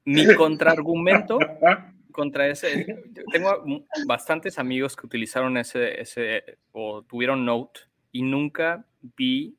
[0.06, 1.38] Mi contraargumento
[2.14, 3.66] contra ese, tengo
[4.08, 7.82] bastantes amigos que utilizaron ese, ese o tuvieron Note
[8.14, 8.86] y nunca
[9.18, 9.58] vi,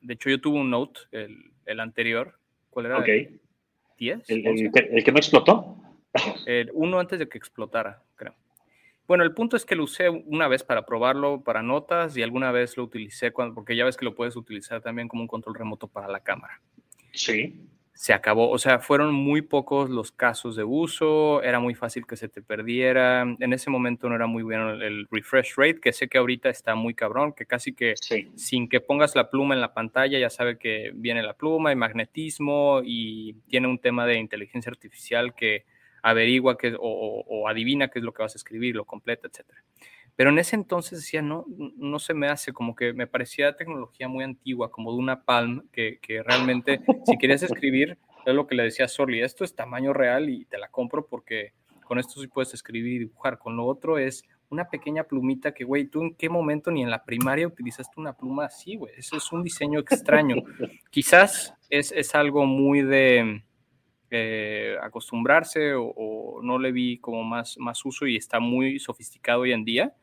[0.00, 2.36] de hecho yo tuve un Note, el, el anterior,
[2.70, 2.98] ¿cuál era?
[2.98, 3.40] Okay.
[3.98, 4.24] ¿10?
[4.26, 5.78] ¿El, que, no explotó?
[6.72, 8.34] uno antes de que explotara, creo.
[9.06, 12.52] Bueno, el punto es que lo usé una vez para probarlo para notas y alguna
[12.52, 15.54] vez lo utilicé cuando, porque ya ves que lo puedes utilizar también como un control
[15.54, 16.60] remoto para la cámara.
[17.12, 17.68] Sí.
[17.94, 22.16] Se acabó, o sea, fueron muy pocos los casos de uso, era muy fácil que
[22.16, 23.22] se te perdiera.
[23.22, 26.74] En ese momento no era muy bueno el, refresh rate, que sé que ahorita está
[26.74, 27.94] muy cabrón, que casi que
[28.34, 31.76] sin que pongas la pluma en la pantalla ya sabe que viene la pluma y
[31.76, 35.64] magnetismo y tiene un tema de inteligencia artificial que
[36.02, 39.62] averigua qué, o, o adivina qué es lo que vas a escribir, lo completa, etcétera.
[40.16, 44.08] Pero en ese entonces decía, no, no se me hace, como que me parecía tecnología
[44.08, 48.54] muy antigua, como de una Palm, que, que realmente, si querías escribir, es lo que
[48.54, 51.52] le decía a Sorly, esto es tamaño real y te la compro porque
[51.84, 53.38] con esto sí puedes escribir y dibujar.
[53.38, 56.90] Con lo otro es una pequeña plumita que, güey, tú en qué momento ni en
[56.90, 58.94] la primaria utilizaste una pluma así, güey.
[58.96, 60.36] Eso es un diseño extraño.
[60.90, 63.42] Quizás es, es algo muy de
[64.10, 69.40] eh, acostumbrarse o, o, no le vi como más, más uso y está muy sofisticado
[69.40, 69.94] hoy en día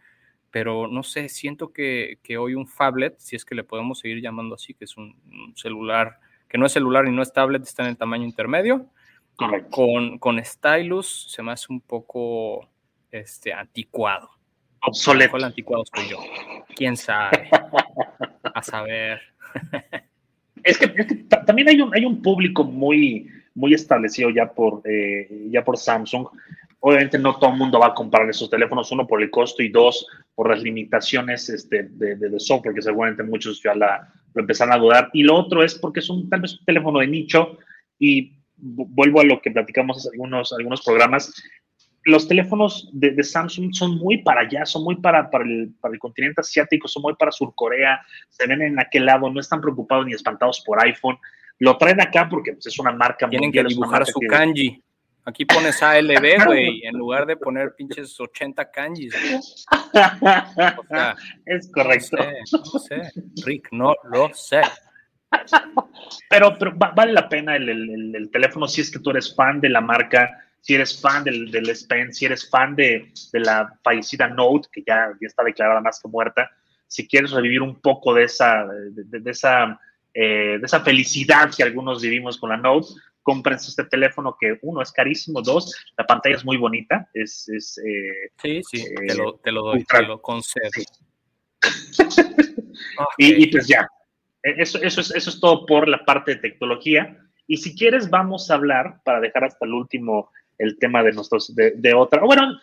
[0.52, 4.56] pero no sé, siento que, hoy un phablet, si es que le podemos seguir llamando
[4.56, 5.16] así, que es un,
[5.56, 8.86] celular, que no es celular y no es tablet, está en el tamaño intermedio,
[9.72, 12.70] con, con stylus se me hace un poco
[13.10, 14.30] este, anticuado.
[14.84, 15.38] Obsoleto.
[15.38, 16.18] el anticuado soy yo?
[16.76, 17.50] ¿Quién sabe?
[18.54, 19.22] A saber.
[20.64, 20.88] es que,
[21.46, 26.28] también hay un, hay un público muy, muy establecido ya por, eh, ya por Samsung
[26.82, 29.70] obviamente no todo el mundo va a comprar esos teléfonos, uno por el costo y
[29.70, 34.74] dos por las limitaciones este, de, de, software, que seguramente muchos ya la, lo empezaron
[34.74, 35.10] a dudar.
[35.14, 37.58] Y lo otro es porque es un, tal vez un teléfono de nicho
[38.00, 41.34] y vuelvo a lo que platicamos en algunos, algunos programas.
[42.04, 46.00] Los teléfonos de, Samsung son muy para allá, son muy para, para, el, para el
[46.00, 50.14] continente asiático, son muy para Surcorea, se ven en aquel lado, no están preocupados ni
[50.14, 51.20] espantados por iPhone.
[51.60, 54.82] lo traen acá porque pues, es una marca Tienen que dibujar su kanji.
[55.26, 59.14] Aquí pones ALB, güey, en lugar de poner pinches 80 kanjis.
[61.46, 62.18] es correcto.
[62.52, 63.12] No sé,
[63.46, 64.62] Rick, no lo sé.
[66.30, 69.82] Pero, pero vale la pena el, teléfono si es que tú eres fan de la
[69.82, 70.30] marca,
[70.60, 74.84] si eres fan del, del S Pen, si eres fan de, la fallecida Note, que
[74.86, 76.50] ya, ya está declarada más que muerta,
[76.88, 79.80] si quieres revivir un poco de esa, de, esa,
[80.14, 82.88] eh, de esa felicidad que algunos vivimos con la Note,
[83.24, 87.48] cómprense este teléfono que uno es carísimo, dos, la pantalla es muy bonita, es...
[87.50, 90.70] es eh, sí, sí, eh, te, lo, te, lo, doy, te lo concedo.
[93.18, 93.88] y, pues ya,
[94.44, 97.18] e, eso, eso, es, eso es todo por la parte de tecnología.
[97.48, 101.56] Y si quieres, vamos a hablar, para dejar hasta el último el tema de nuestros,
[101.56, 102.60] de, de otra, bueno,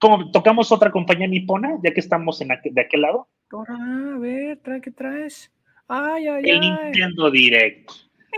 [0.00, 3.28] como tocamos otra compañía nipona, ya que estamos en de aquel lado.
[3.52, 5.52] a ver, trae, ¿qué traes?
[5.86, 7.90] Ay, ay, el Nintendo Direct.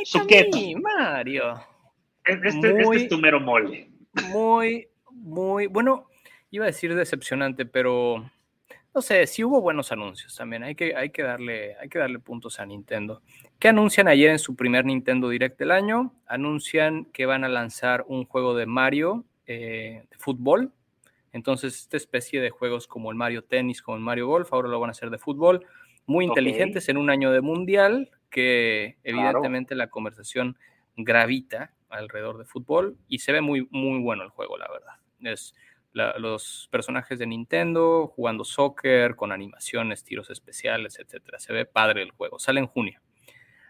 [0.05, 0.59] Suketo.
[0.81, 1.61] Mario.
[2.25, 3.91] Este, este, es tu mero mole.
[4.29, 6.09] Muy, muy, bueno,
[6.51, 8.31] iba a decir decepcionante, pero
[8.95, 10.63] no sé, sí hubo buenos anuncios también.
[10.63, 13.23] Hay que, hay que, darle, hay que darle puntos a Nintendo.
[13.59, 16.13] ¿Qué anuncian ayer en su primer Nintendo Direct del año?
[16.27, 20.73] Anuncian que van a lanzar un juego de Mario eh, de fútbol.
[21.33, 24.79] Entonces, esta especie de juegos como el Mario Tennis, como el Mario Golf, ahora lo
[24.79, 25.65] van a hacer de fútbol.
[26.05, 30.59] Muy inteligentes en un año de mundial que evidentemente la conversación
[30.97, 34.95] gravita alrededor de fútbol y se ve muy, muy bueno el juego, la verdad.
[35.21, 35.55] Es
[35.95, 41.39] los personajes de Nintendo jugando soccer con animaciones, tiros especiales, etcétera.
[41.39, 42.39] Se ve padre el juego.
[42.39, 43.01] Sale en junio.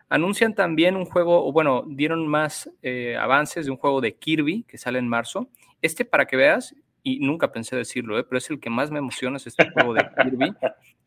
[0.09, 4.64] Anuncian también un juego, o bueno, dieron más eh, avances de un juego de Kirby
[4.64, 5.48] que sale en marzo.
[5.81, 8.98] Este, para que veas, y nunca pensé decirlo, eh, pero es el que más me
[8.98, 10.55] emociona, es este juego de Kirby.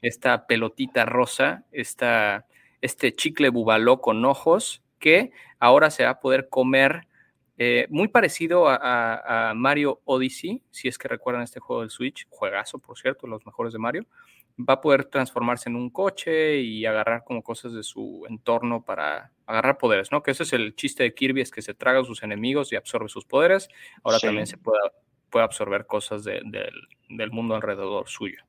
[0.01, 2.45] Esta pelotita rosa, esta
[2.81, 7.07] este chicle bubaló con ojos que ahora se va a poder comer
[7.57, 12.79] eh, muy parecido a, Mario Odyssey, si es que recuerdan este juego del Switch, juegazo,
[12.79, 14.05] por cierto, los mejores de Mario.
[14.57, 19.31] Va a poder transformarse en un coche y agarrar como cosas de su entorno para
[19.45, 20.23] agarrar poderes, ¿no?
[20.23, 22.77] Que ese es el chiste de Kirby, es que se traga a sus enemigos y
[22.77, 23.67] absorbe sus poderes.
[24.03, 24.79] Ahora también se puede,
[25.29, 28.43] puede absorber cosas del, del mundo alrededor suyo.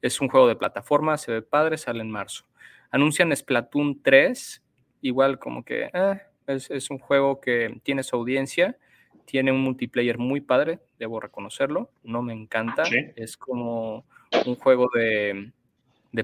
[0.00, 2.46] Es un juego de plataforma, se ve padre, sale en marzo.
[2.90, 4.62] Anuncian Splatoon 3,
[5.02, 8.76] igual como que eh, es, un juego que tiene su audiencia,
[9.24, 12.82] tiene un multiplayer muy padre, debo reconocerlo, no me encanta,
[13.16, 14.04] es como
[14.44, 15.52] un juego de,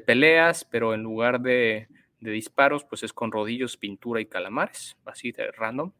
[0.00, 5.52] peleas, pero en lugar de, disparos, pues es con rodillos, pintura y calamares, así de
[5.52, 5.92] random.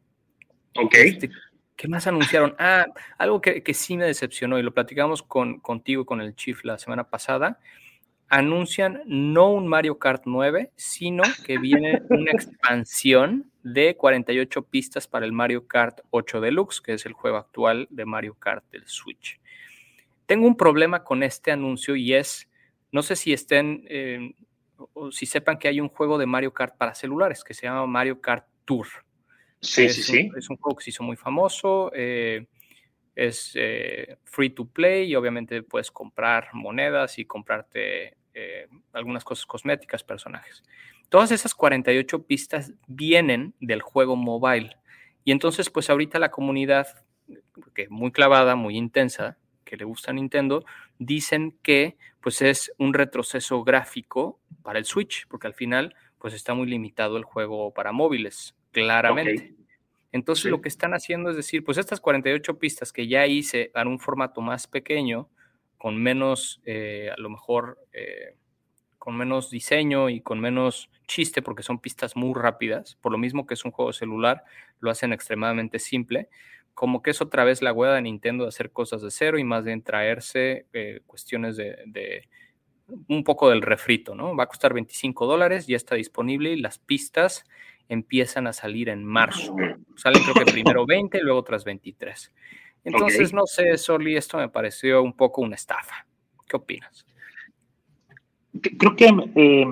[0.75, 0.93] Ok.
[0.95, 1.29] Este,
[1.77, 2.53] ¿Qué más anunciaron?
[2.59, 6.65] Ah, algo que, que, sí me decepcionó y lo platicamos con, contigo con el Chief
[6.65, 7.59] la semana pasada
[8.29, 15.25] anuncian no un Mario Kart 9, sino que viene una expansión de 48 pistas para
[15.25, 19.39] el Mario Kart 8 Deluxe, que es el juego actual de Mario Kart del Switch.
[20.25, 22.49] Tengo un problema con este anuncio y es,
[22.91, 24.33] no sé si estén, eh,
[24.93, 27.85] o si sepan que hay un juego de Mario Kart para celulares que se llama
[27.87, 28.87] Mario Kart Tour.
[29.61, 30.31] Sí, sí, sí.
[30.37, 31.91] Es un juego que se hizo muy famoso.
[31.95, 32.45] Eh,
[33.17, 39.47] es eh, free to play y obviamente puedes comprar monedas y comprarte eh, algunas cosas
[39.47, 40.61] cosméticas, personajes.
[41.09, 44.77] Todas esas 48 pistas vienen del juego mobile.
[45.23, 47.03] Y entonces, pues ahorita la comunidad,
[47.73, 50.63] que muy clavada, muy intensa, que le gusta a Nintendo,
[50.99, 56.53] dicen que pues es un retroceso gráfico para el Switch, porque al final pues está
[56.53, 59.56] muy limitado el juego para móviles, claramente.
[60.17, 63.87] Entonces lo que están haciendo es decir, pues estas 48 pistas que ya hice en
[63.87, 65.29] un formato más pequeño,
[65.77, 68.35] con menos, eh, a lo mejor, eh,
[68.97, 73.45] con menos diseño y con menos chiste, porque son pistas muy rápidas, por lo mismo
[73.45, 74.43] que es un juego celular,
[74.79, 76.29] lo hacen extremadamente simple,
[76.73, 79.43] como que es otra vez la hueá de Nintendo de hacer cosas de cero y
[79.43, 82.27] más bien traerse eh, cuestiones de, de,
[83.07, 84.35] un poco del refrito, ¿no?
[84.35, 87.45] Va a costar 25 dólares, ya está disponible y las pistas
[87.89, 89.55] empiezan a salir en marzo.
[89.95, 92.33] Salen creo que primero 20 y luego otras 23.
[92.83, 96.05] Entonces, no sé, Soli, esto me pareció un poco una estafa.
[96.47, 97.05] ¿Qué opinas?
[98.61, 99.67] Creo que, eh,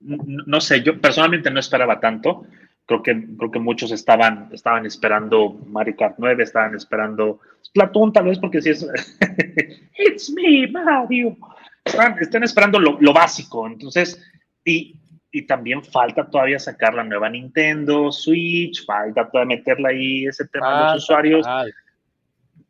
[0.00, 2.44] no sé, yo personalmente no esperaba tanto.
[2.84, 8.24] Creo que, creo que muchos estaban, estaban esperando Mario Kart 9, estaban esperando Splatoon, tal
[8.24, 8.84] vez porque si es
[9.98, 11.36] It's me, Mario.
[11.84, 13.66] Están, esperando lo, lo, básico.
[13.66, 14.20] Entonces,
[14.64, 14.99] y
[15.32, 20.78] y también falta todavía sacar la nueva Nintendo Switch, falta todavía meterla ahí ese tema
[20.78, 21.46] de los usuarios.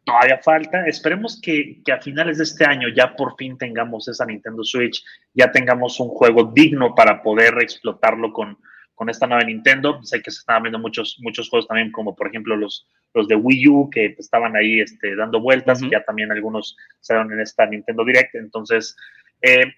[0.04, 0.86] Todavía falta.
[0.86, 5.02] Esperemos que, que, a finales de este año ya por fin tengamos esa Nintendo Switch,
[5.34, 8.58] ya tengamos un juego digno para poder explotarlo con,
[8.94, 10.02] con esta nueva Nintendo.
[10.02, 13.36] Sé que se estaban viendo muchos, muchos juegos también, como por ejemplo los, los de
[13.36, 17.64] Wii U, que estaban ahí este, dando vueltas, y ya también algunos salieron en esta
[17.66, 18.34] Nintendo Direct.
[18.34, 18.96] Entonces,
[19.42, 19.72] eh,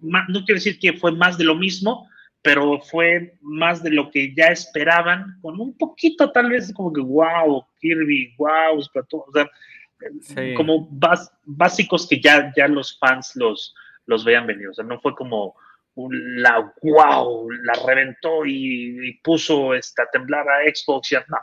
[0.00, 2.08] no quiero decir que fue más de lo mismo,
[2.46, 7.00] pero fue más de lo que ya esperaban, con un poquito tal vez como que,
[7.00, 10.88] wow, Kirby, wow, Splatoon, o sea, como
[11.44, 13.74] básicos que ya, ya los fans los,
[14.06, 15.56] los vean venir, o sea, no fue como
[15.96, 21.38] la wow, la reventó y, puso esta, a temblar a Xbox, ya no.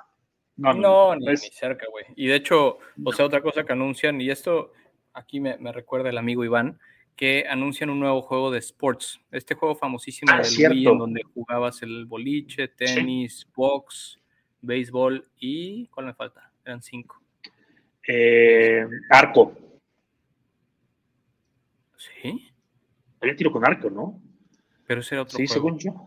[0.55, 2.05] No, no, ni, cerca, güey.
[2.15, 4.71] Y de hecho, o sea, otra cosa que anuncian, y esto
[5.11, 6.79] aquí me, me recuerda el amigo Iván,
[7.15, 9.19] que anuncian un nuevo juego de sports.
[9.31, 14.19] Este juego famosísimo ah, del Wii, en donde jugabas el boliche, tenis, box,
[14.61, 15.87] béisbol y.
[15.87, 16.51] ¿Cuál me falta?
[16.65, 17.21] Eran cinco.
[18.07, 19.55] Eh, arco.
[21.97, 22.49] ¿Sí?
[23.21, 24.21] Había tiro con arco, ¿no?
[24.85, 25.53] Pero ese era otro sí, juego.
[25.53, 26.05] según yo.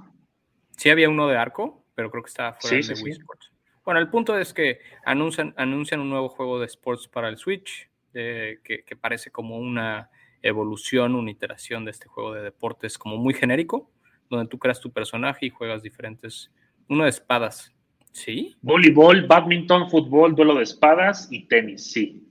[0.77, 3.53] Sí, había uno de arco, pero creo que estaba fuera de Wii Sports.
[3.85, 7.89] Bueno, el punto es que anuncian, anuncian un nuevo juego de sports para el Switch,
[8.13, 10.11] eh, que, que parece como una
[10.47, 13.91] evolución, una iteración de este juego de deportes como muy genérico,
[14.29, 16.51] donde tú creas tu personaje y juegas diferentes,
[16.89, 17.75] uno de espadas,
[18.13, 18.57] ¿sí?
[18.63, 22.23] Voleibol, badminton, fútbol, duelo de espadas y tenis, sí.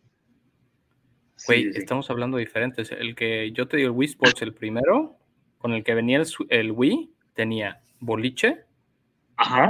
[1.48, 2.92] Güey, estamos hablando de diferentes.
[2.92, 5.18] El que yo te digo, el Wii Sports, el primero,
[5.58, 8.66] con el que venía el, Wii, tenía boliche,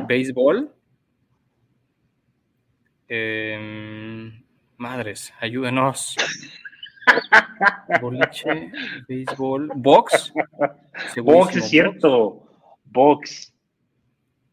[0.08, 0.74] béisbol,
[3.08, 4.44] em,
[4.78, 6.16] madres, ayúdenos.
[8.02, 8.72] Boliche,
[9.08, 10.34] béisbol, box.
[11.18, 12.44] Box es cierto.
[12.86, 13.54] Box.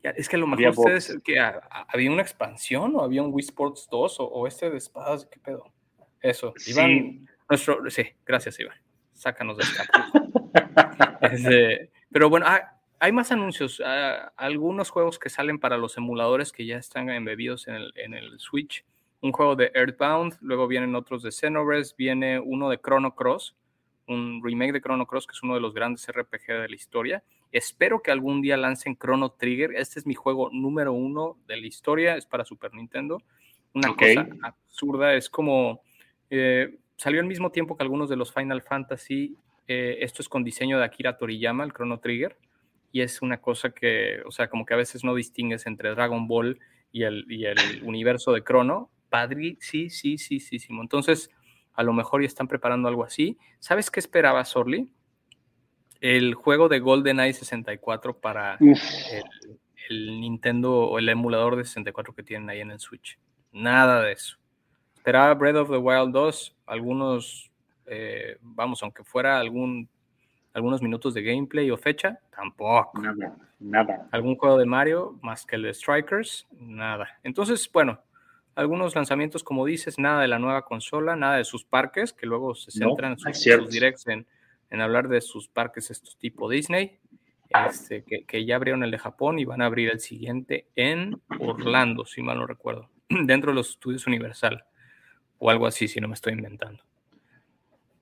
[0.03, 3.89] Es que a lo mejor ustedes que había una expansión o había un Wii Sports
[3.91, 5.73] 2 o, este de espadas, ¿qué pedo?
[6.21, 6.53] Eso.
[6.67, 8.77] Iván, nuestro, sí, gracias Iván.
[9.13, 11.19] Sácanos de esta.
[11.23, 13.81] este, pero bueno, ah, hay más anuncios.
[13.85, 18.15] Ah, algunos juegos que salen para los emuladores que ya están embebidos en el, en
[18.15, 18.85] el Switch
[19.23, 23.57] un juego de Earthbound, luego vienen otros de Xenoverse, viene uno de Chrono Cross,
[24.09, 27.23] un remake de Chrono Cross que es uno de los grandes RPG de la historia.
[27.53, 29.75] Espero que algún día lancen Chrono Trigger.
[29.77, 33.23] Este es mi juego número uno de la historia, es para Super Nintendo.
[33.75, 35.83] Una cosa absurda, es como
[36.29, 39.37] eh, salió al mismo tiempo que algunos de los Final Fantasy.
[39.69, 42.37] Eh, esto es con diseño de Akira Toriyama, el Chrono Trigger,
[42.91, 46.27] y es una cosa que, o sea, como que a veces no distingues entre Dragon
[46.27, 46.59] Ball
[46.91, 50.69] y el, y el universo de Chrono, Padre, sí, sí, sí, sí, sí.
[50.73, 51.31] Entonces,
[51.75, 53.37] a lo mejor ya están preparando algo así.
[53.59, 54.91] ¿Sabes qué esperaba Sorly?
[56.01, 58.57] El juego de GoldenEye 64 para
[59.91, 63.19] el, Nintendo o el emulador de 64 que tienen ahí en el Switch.
[63.53, 64.39] Nada de eso.
[64.95, 67.53] Esperaba Breath of the Wild 2, algunos,
[67.85, 69.91] eh, vamos, aunque fuera algún,
[70.55, 72.99] algunos minutos de gameplay o fecha, tampoco.
[72.99, 74.09] Nada, nada.
[74.11, 76.49] ¿Algún juego de Mario más que el de Strikers?
[76.53, 77.21] Nada.
[77.23, 78.01] Entonces, bueno,
[78.55, 82.55] algunos lanzamientos, como dices, nada de la nueva consola, nada de sus parques, que luego
[82.55, 84.27] se centran en sus, directs en,
[84.81, 86.99] hablar de sus parques estos tipo Disney,
[87.67, 92.07] este, que, ya abrieron el de Japón y van a abrir el siguiente en Orlando,
[92.07, 94.65] si mal no recuerdo, dentro de los estudios Universal,
[95.39, 96.83] o algo así, si no me estoy inventando.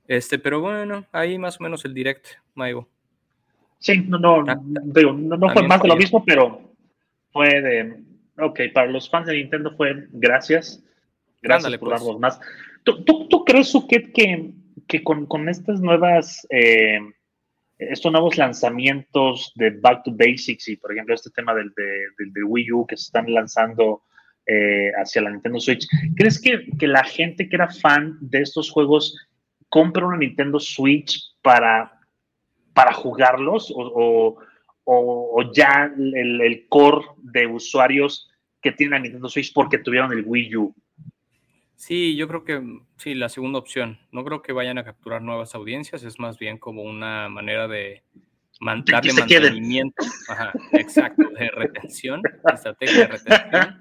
[0.07, 2.89] Este, pero bueno, ahí más o menos el direct, Maigo.
[3.79, 6.61] Sí, no, no, ah, no fue más de lo mismo, pero
[7.33, 8.10] fue de
[8.43, 10.83] Ok, para los fans de Nintendo fue gracias.
[11.43, 12.01] Gracias por pues.
[12.01, 12.41] darnos más.
[12.85, 14.53] ¿Tú, tú, crees, Suket, que,
[14.87, 16.99] que con, con, estas nuevas, eh,
[17.79, 22.73] estos nuevos lanzamientos de Back to Basics y, por ejemplo, este tema del, del, Wii
[22.73, 24.03] U que se están lanzando
[24.47, 25.87] eh, hacia la Nintendo Switch,
[26.17, 29.17] ¿crees que, que, la gente que era fan de estos juegos
[29.69, 32.01] compra una Nintendo Switch para,
[32.73, 34.39] para jugarlos o,
[34.85, 38.30] o, o ya el, el, core de usuarios
[38.61, 40.75] que tienen la Nintendo Switch porque tuvieron el Wii U.
[41.77, 42.63] Sí, yo creo que
[42.97, 43.99] sí, la segunda opción.
[44.13, 48.03] No creo que vayan a capturar nuevas audiencias, es más bien como una manera de
[48.85, 50.05] darle mantenimiento.
[50.29, 52.21] Ajá, exacto, de retención,
[52.53, 53.79] estrategia de retención.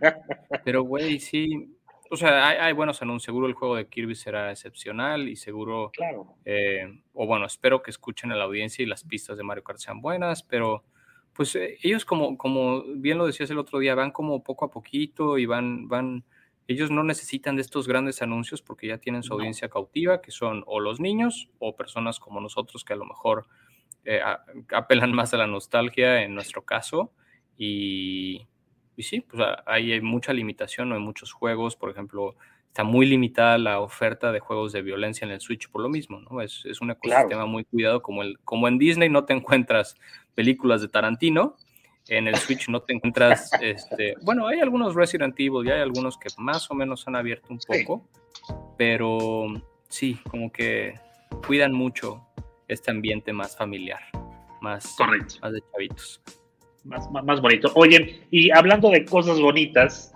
[0.64, 1.76] Pero, güey, sí,
[2.10, 3.26] o sea, hay, buenos anuncios.
[3.26, 6.36] Seguro el juego de Kirby será excepcional y seguro, claro.
[6.46, 9.80] Eh, o bueno, espero que escuchen a la audiencia y las pistas de Mario Kart
[9.80, 10.84] sean buenas, pero
[11.40, 14.72] pues eh, ellos como, como bien lo decías el otro día, van como poco a
[14.72, 16.26] poquito y van, van,
[16.68, 20.66] ellos no necesitan de estos grandes anuncios porque ya tienen su audiencia cautiva, que son
[20.68, 23.48] o los niños o personas como nosotros que a lo mejor
[24.04, 24.20] eh,
[24.74, 27.14] apelan más a la nostalgia en nuestro caso.
[27.58, 28.46] Y,
[28.98, 32.36] y sí, pues hay mucha limitación, no hay muchos juegos, por ejemplo,
[32.68, 36.20] está muy limitada la oferta de juegos de violencia en el Switch por lo mismo,
[36.20, 36.42] ¿no?
[36.42, 39.96] Es, es un ecosistema muy cuidado, como, el, como en Disney no te encuentras
[40.36, 41.56] películas de Tarantino,
[42.08, 46.18] En el Switch no te encuentras, este, bueno, hay algunos Resident Evil y hay algunos
[46.18, 48.08] que más o menos han abierto un poco,
[48.78, 49.48] pero
[49.90, 50.96] sí, como que
[51.46, 52.26] cuidan mucho
[52.68, 54.00] este ambiente más familiar,
[54.62, 54.96] más,
[55.42, 56.22] más de chavitos.
[56.84, 57.72] Más, más, bonito.
[57.76, 60.14] Oye, y hablando de cosas bonitas,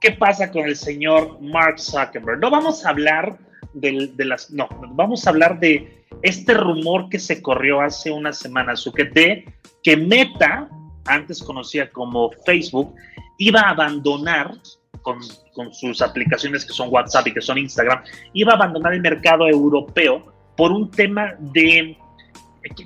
[0.00, 2.38] ¿qué pasa con el señor Mark Zuckerberg?
[2.38, 3.38] No vamos a hablar
[3.76, 8.38] de, de las, no, vamos a hablar de este rumor que se corrió hace unas
[8.38, 9.44] semanas, de
[9.82, 10.68] que Meta,
[11.04, 12.94] antes conocida como Facebook,
[13.38, 14.54] iba a abandonar
[15.02, 15.18] con,
[15.54, 18.02] con, sus aplicaciones que son WhatsApp y que son Instagram,
[18.32, 21.96] iba a abandonar el mercado europeo por un tema de,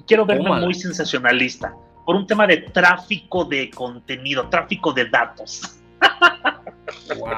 [0.07, 1.73] quiero verme muy sensacionalista,
[2.05, 5.79] por un tema de tráfico de contenido, tráfico de datos.
[7.17, 7.31] Wow.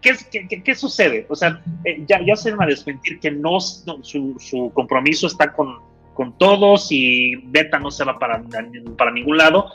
[0.00, 1.26] ¿Qué, sucede?
[1.28, 5.78] O sea, eh, ya, ya se van a desmentir que no, su, compromiso está con,
[6.14, 8.42] con, todos y Beta no se va para,
[8.96, 9.70] para ningún lado.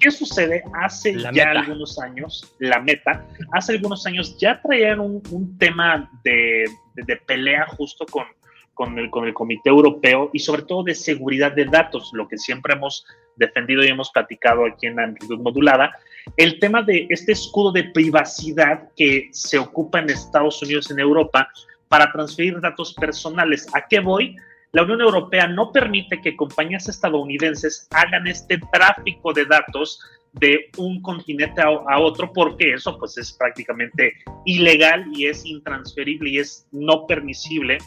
[0.00, 0.62] ¿Qué sucede?
[0.82, 6.64] Hace ya algunos años, la meta, hace algunos años ya traían un, tema de,
[6.94, 8.24] de, pelea justo con,
[8.72, 12.38] con el, con el Comité Europeo y sobre todo de seguridad de datos, lo que
[12.38, 13.06] siempre hemos
[13.36, 15.96] defendido y hemos platicado aquí en la amplitud modulada,
[16.36, 21.48] el tema de este escudo de privacidad que se ocupa en Estados Unidos en Europa
[21.88, 23.66] para transferir datos personales.
[23.74, 24.36] ¿A qué voy?
[24.72, 30.00] La Unión Europea no permite que compañías estadounidenses hagan este tráfico de datos
[30.32, 34.12] de un continente a, otro porque eso pues es prácticamente
[34.44, 37.78] ilegal y es intransferible y es no permisible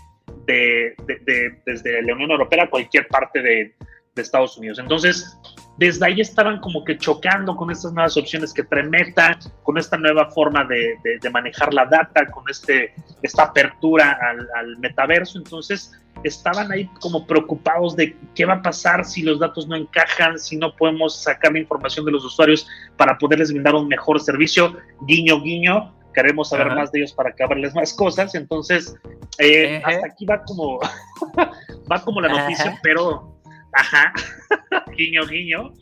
[0.48, 0.96] de,
[1.66, 3.76] desde la Unión Europea a cualquier parte de
[4.16, 4.80] Estados Unidos.
[4.80, 5.38] Entonces,
[5.80, 9.98] desde ahí estaban como que chocando con estas nuevas opciones que trae Meta, con esta
[9.98, 10.98] nueva forma de,
[11.32, 14.20] manejar la data, con este, esta apertura
[14.58, 15.38] al, metaverso.
[15.38, 20.38] Entonces, estaban ahí como preocupados de qué va a pasar si los datos no encajan,
[20.38, 22.68] si no podemos sacar la información de los usuarios
[22.98, 24.76] para poderles brindar un mejor servicio.
[25.08, 25.96] Guiño, guiño.
[26.14, 28.36] Queremos saber más de ellos para acabarles más cosas.
[28.36, 28.98] Entonces,
[29.38, 30.82] eh, hasta aquí va como,
[31.90, 33.39] va como la noticia, pero
[33.74, 34.14] Ajá,
[34.98, 35.74] guiño, guiño.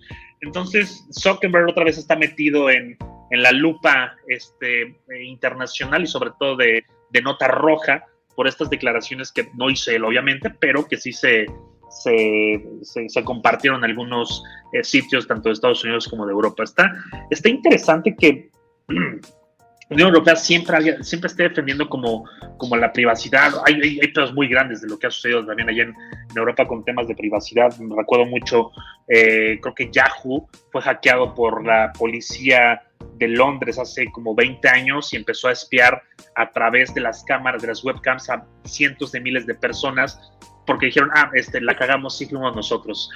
[0.41, 2.97] Entonces, Zuckerberg otra vez está metido en,
[3.31, 6.85] la lupa este, eh, internacional y sobre todo de,
[7.23, 11.47] nota roja por estas declaraciones que no hice él, obviamente, pero que sí se,
[11.89, 16.63] se, compartieron en algunos eh, sitios, tanto de Estados Unidos como de Europa.
[16.63, 16.91] Está,
[17.31, 18.49] está interesante que
[19.89, 22.25] Unión Europea siempre, siempre esté defendiendo como,
[22.57, 23.53] como la privacidad.
[23.65, 25.95] Hay, hay, hay muy grandes de lo que ha sucedido también allá en,
[26.35, 27.75] Europa con temas de privacidad.
[27.77, 28.71] Me recuerdo mucho,
[29.07, 32.83] eh, creo que Yahoo fue hackeado por la policía
[33.15, 36.03] de Londres hace como 20 años y empezó a espiar
[36.35, 40.19] a través de las cámaras, de las webcams a cientos de miles de personas
[40.67, 43.09] porque dijeron, ah, este, la cagamos, sí fuimos nosotros.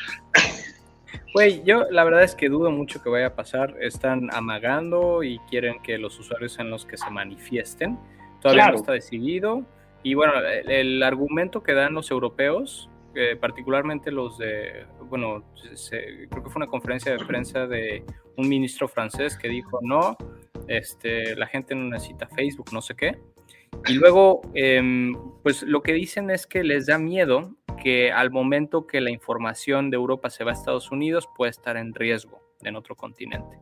[1.33, 3.75] Güey, yo la verdad es que dudo mucho que vaya a pasar.
[3.79, 7.97] Están amagando y quieren que los usuarios sean los que se manifiesten.
[8.41, 9.65] Todavía no está decidido.
[10.03, 10.33] Y bueno,
[10.67, 15.43] el, argumento que dan los europeos, eh, particularmente los de, bueno,
[15.89, 18.03] creo que fue una conferencia de prensa de
[18.35, 20.17] un ministro francés que dijo, no,
[20.67, 23.19] este, la gente no necesita Facebook, no sé qué.
[23.87, 28.85] Y luego, em, pues lo que dicen es que les da miedo que al momento
[28.85, 32.75] que la información de Europa se va a Estados Unidos puede estar en riesgo en
[32.75, 33.57] otro continente.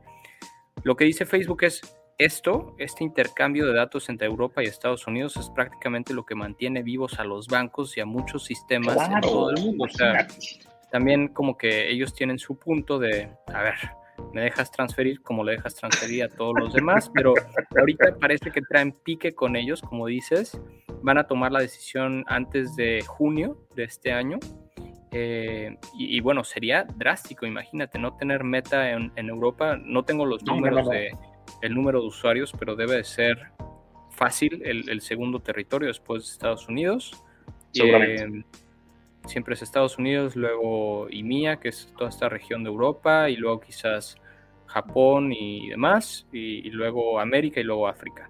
[0.84, 1.82] Lo que dice Facebook es
[2.18, 6.84] esto, este intercambio de datos entre Europa y Estados Unidos es prácticamente lo que mantiene
[6.84, 9.86] vivos a los bancos y a muchos sistemas en todo el mundo.
[9.86, 10.28] O sea,
[10.91, 13.76] también como que ellos tienen su punto de, a ver,
[14.34, 17.34] me dejas transferir como le dejas transferir a todos los demás, pero
[17.78, 20.59] ahorita parece que traen pique con ellos, como dices,
[21.01, 24.38] van a tomar la decisión antes de junio de este año.
[25.11, 30.88] Eh, y, bueno, sería drástico, imagínate, no tener meta en, Europa, no tengo los números
[30.88, 31.11] de
[31.61, 33.51] el número de usuarios, pero debe de ser
[34.11, 37.24] fácil el, segundo territorio después de Estados Unidos.
[37.74, 38.43] Eh,
[39.26, 43.59] siempre es Estados Unidos, luego IMIA, que es toda esta región de Europa, y luego
[43.59, 44.17] quizás
[44.65, 48.30] Japón y demás, y, luego América y luego África.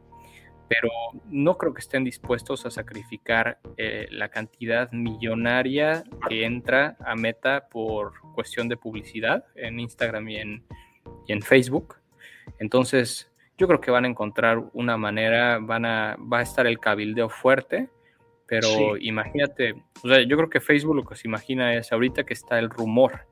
[0.68, 0.90] Pero
[1.26, 7.68] no creo que estén dispuestos a sacrificar eh, la cantidad millonaria que entra a Meta
[7.70, 10.64] por cuestión de publicidad en Instagram y en,
[11.28, 11.96] y en Facebook.
[12.60, 16.80] Entonces, yo creo que van a encontrar una manera, van a, va a estar el
[16.80, 17.90] cabildeo fuerte
[18.50, 22.34] pero imagínate, o sea, yo creo que Facebook lo que se imagina es ahorita que
[22.34, 23.28] está el rumor,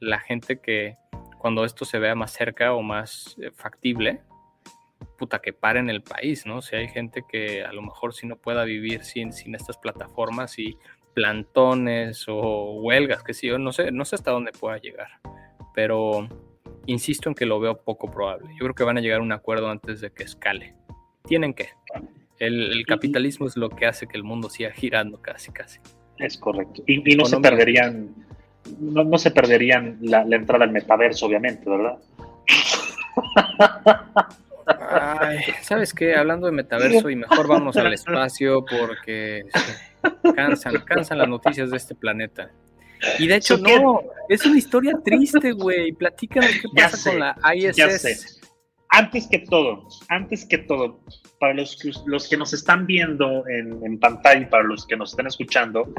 [0.00, 0.96] la gente que
[1.38, 4.22] cuando esto se vea más cerca o más eh, factible,
[5.18, 6.62] puta, que en el país, ¿no?
[6.62, 10.58] Si hay gente que a lo mejor si no pueda vivir sin, sin estas plataformas
[10.58, 10.78] y
[11.14, 15.08] plantones o huelgas, que sí, yo no sé, no sé hasta dónde pueda llegar,
[15.74, 16.28] pero
[16.86, 18.48] insisto en que lo veo poco probable.
[18.52, 20.74] Yo creo que van a llegar a un acuerdo antes de que escale.
[21.24, 21.68] Tienen que.
[22.42, 25.78] El, capitalismo es lo que hace que el mundo siga girando casi, casi.
[26.18, 26.82] Es correcto.
[26.88, 28.12] Y, no se perderían,
[28.80, 31.98] no, se perderían la, entrada al metaverso, obviamente, ¿verdad?
[35.62, 36.16] ¿sabes qué?
[36.16, 39.44] Hablando de metaverso y mejor vamos al espacio porque
[40.34, 42.50] cansan, cansan las noticias de este planeta.
[43.20, 45.92] Y de hecho, no, es una historia triste, güey.
[45.92, 48.41] Platícanos qué pasa con la ISS.
[48.94, 51.00] Antes que todo, antes que todo,
[51.40, 55.26] para los, los que nos están viendo en, pantalla y para los que nos están
[55.26, 55.94] escuchando,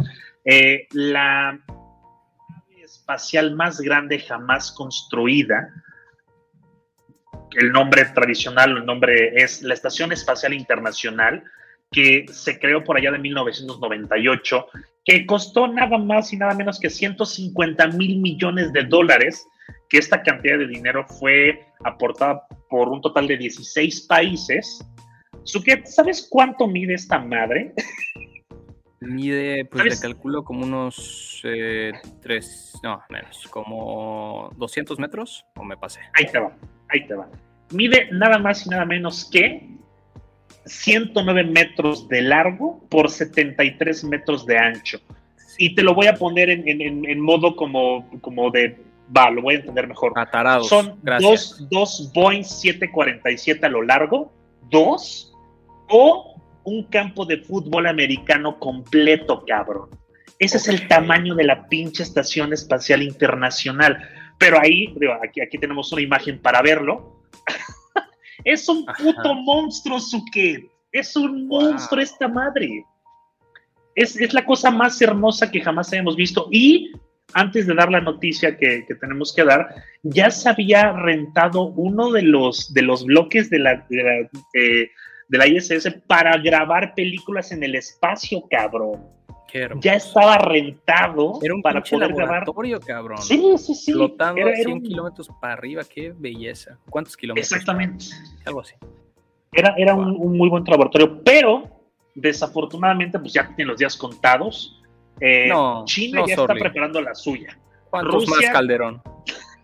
[0.45, 5.73] eh, la nave espacial más grande jamás construida,
[7.55, 11.43] el nombre tradicional, el nombre es la Estación Espacial Internacional,
[11.91, 14.67] que se creó por allá de 1998
[15.05, 19.45] que costó nada más y nada menos que 150 mil millones de dólares,
[19.93, 24.83] que esta cantidad de dinero fue aportada por un total de 16 países.
[25.43, 27.75] Suket, ¿sabes cuánto mide esta madre?
[28.99, 31.91] Mide, pues le calculo como unos eh,
[32.23, 35.99] tres, no, menos, como 200 metros, o me pasé.
[36.15, 36.57] Ahí te va,
[36.89, 37.29] ahí te va.
[37.71, 39.77] Mide nada más y nada menos que
[40.65, 44.99] 109 metros de largo por 73 metros de ancho.
[45.59, 49.57] Y te lo voy a poner en, modo como, como de, va, lo voy a
[49.59, 50.13] entender mejor.
[50.15, 50.67] Atarados.
[50.67, 54.31] Son dos, dos Boeing 747 a lo largo,
[54.69, 55.33] dos,
[55.89, 59.89] o un campo de fútbol americano completo, cabrón.
[60.39, 63.97] Ese es el tamaño de la pinche Estación Espacial Internacional.
[64.37, 64.93] Pero ahí,
[65.23, 67.21] aquí, aquí tenemos una imagen para verlo.
[68.45, 70.69] Es un puto monstruo, Suket.
[70.91, 72.83] Es un monstruo esta madre.
[73.95, 76.47] Es, la cosa más hermosa que jamás hayamos visto.
[76.51, 76.91] Y
[77.33, 79.67] antes de dar la noticia que, tenemos que dar,
[80.03, 84.89] ya se había rentado uno de los, de los bloques de la, de
[85.29, 89.13] la, ISS para grabar películas en el espacio, cabrón.
[89.81, 93.19] Ya estaba rentado era un para poder laboratorio, cabrón.
[93.21, 93.91] Sí, sí, sí.
[93.93, 96.79] Flotando era, 100 kilómetros para arriba, qué belleza.
[96.89, 97.51] ¿Cuántos kilómetros?
[97.51, 98.05] Exactamente.
[98.45, 98.73] Algo así.
[99.51, 101.69] Era, era un, muy buen laboratorio, pero
[102.15, 104.81] desafortunadamente, pues ya tienen los días contados.
[105.19, 105.49] Eh,
[105.85, 107.57] China ya está preparando la suya.
[107.89, 109.01] ¿Cuántos Rusia, más, Calderón?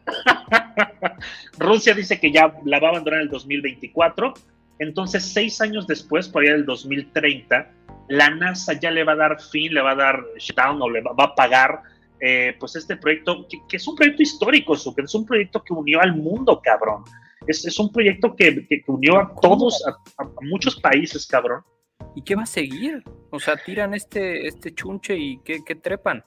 [1.57, 4.33] Rusia dice que ya la va a abandonar en el 2024.
[4.79, 7.71] Entonces, seis años después, por allá del 2030,
[8.07, 11.01] la NASA ya le va a dar fin, le va a dar shutdown o le
[11.01, 11.81] va, a pagar
[12.19, 16.01] eh, pues este proyecto, que, es un proyecto histórico, que es un proyecto que unió
[16.01, 17.03] al mundo, cabrón.
[17.45, 21.61] Es, es un proyecto que, que unió a todos, a, muchos países, cabrón.
[22.19, 23.01] ¿Y qué va a seguir?
[23.29, 26.21] O sea, tiran este, este chunche y ¿qué, trepan?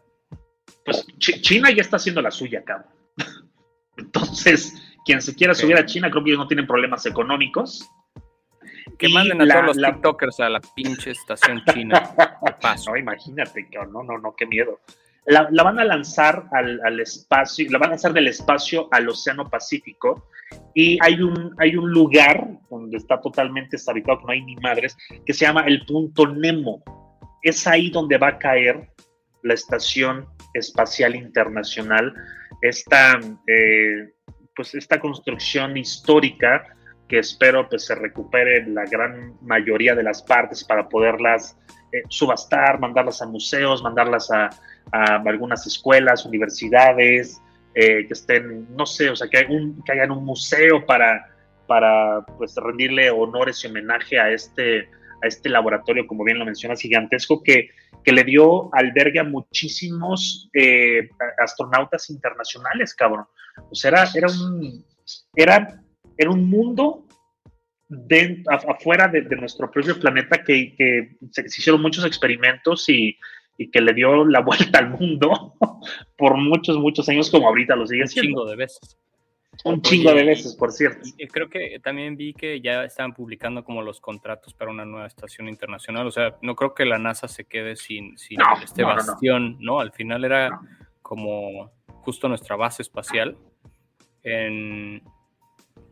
[0.87, 2.91] Pues China ya está haciendo la suya, cabrón.
[3.99, 4.73] Entonces,
[5.05, 7.87] quien se quiera subir a China, creo que ellos no tienen problemas económicos.
[8.99, 12.15] Que manden a todos los TikTokers a la pinche estación china.
[12.87, 14.81] No, imagínate, no, no, no, qué miedo.
[15.27, 20.31] La, van a lanzar al, espacio, la van a lanzar del espacio al Océano Pacífico
[20.75, 24.97] y hay un, hay un lugar donde está totalmente deshabitado, que no hay ni madres,
[25.27, 26.83] que se llama el Punto Nemo.
[27.43, 28.89] Es ahí donde va a caer
[29.43, 32.15] la Estación Espacial Internacional,
[32.63, 34.13] esta, eh,
[34.55, 36.65] pues esta construcción histórica
[37.09, 41.59] que espero pues se recupere la gran mayoría de las partes para poderlas
[41.93, 44.49] eh, subastar, mandarlas a museos, mandarlas a,
[45.27, 47.41] algunas escuelas, universidades,
[47.75, 51.27] eh, que estén, no sé, o sea, que, un, que hayan un museo para,
[51.67, 54.89] para pues, rendirle honores y homenaje a este,
[55.23, 57.71] a este laboratorio, como bien lo mencionas, gigantesco, que,
[58.05, 61.09] que le dio albergue a muchísimos eh,
[61.43, 63.27] astronautas internacionales, cabrón.
[63.71, 64.85] O sea, era, era un,
[65.35, 65.83] era
[66.17, 67.07] era un mundo
[68.69, 73.19] afuera de, nuestro propio planeta que, se, hicieron muchos experimentos y,
[73.57, 75.55] que le dio la vuelta al mundo
[76.17, 78.29] por muchos, muchos años, como ahorita lo sigue siendo.
[78.29, 78.99] Un chingo de veces.
[79.65, 81.01] Un chingo de veces, por cierto.
[81.19, 85.07] Y creo que también vi que ya estaban publicando como los contratos para una nueva
[85.07, 86.07] estación internacional.
[86.07, 89.93] O sea, no creo que la NASA se quede sin, sin este bastión, no, Al
[89.93, 90.61] final era
[91.03, 91.71] como
[92.03, 93.37] justo nuestra base espacial
[94.23, 95.03] en,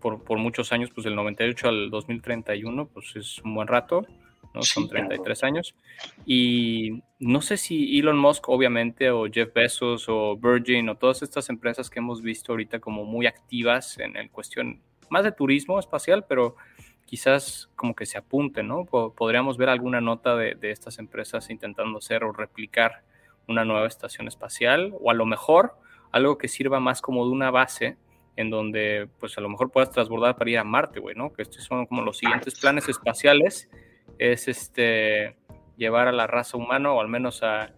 [0.01, 4.07] por, muchos años, pues del 98 al 2031, pues es un buen rato,
[4.55, 4.63] ¿no?
[4.63, 5.75] Son 33 años.
[6.27, 11.49] Y no sé si Elon Musk, obviamente, o Jeff Bezos, o Virgin, o todas estas
[11.51, 16.25] empresas que hemos visto ahorita como muy activas en el cuestión más de turismo espacial,
[16.29, 16.57] pero
[17.05, 18.85] quizás como que se apunten, ¿no?
[18.85, 23.03] Podríamos ver alguna nota de, de estas empresas intentando hacer o replicar
[23.49, 25.75] una nueva estación espacial, o a lo mejor
[26.13, 27.97] algo que sirva más como de una base
[28.37, 31.33] en donde pues a lo mejor puedas transbordar para ir a Marte, güey, ¿no?
[31.33, 33.69] Que estos son como los siguientes planes espaciales,
[34.21, 35.35] es este
[35.77, 37.73] llevar a la raza humana o al menos a,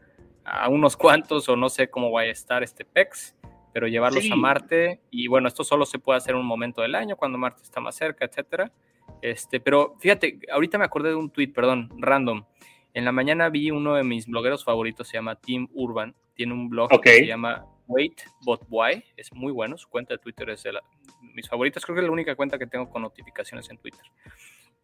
[0.44, 3.36] a unos cuantos o no sé cómo vaya a estar este PEX,
[3.72, 6.96] pero llevarlos a Marte y bueno, esto solo se puede hacer en un momento del
[6.96, 8.72] año cuando Marte está más cerca, etcétera.
[9.20, 12.44] Este, pero fíjate, ahorita me acordé de un tweet, perdón, random.
[12.92, 16.68] En la mañana vi uno de mis blogueros favoritos, se llama Tim Urban, tiene un
[16.68, 20.64] blog que se llama Wait But Why, es muy bueno, su cuenta de Twitter es
[20.64, 20.72] de
[21.20, 24.04] mis favoritas, creo que es la única cuenta que tengo con notificaciones en Twitter.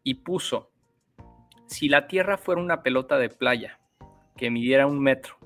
[0.05, 0.71] Y puso,
[1.69, 3.79] si la Tierra fuera una pelota de playa
[4.37, 5.37] que midiera un metro,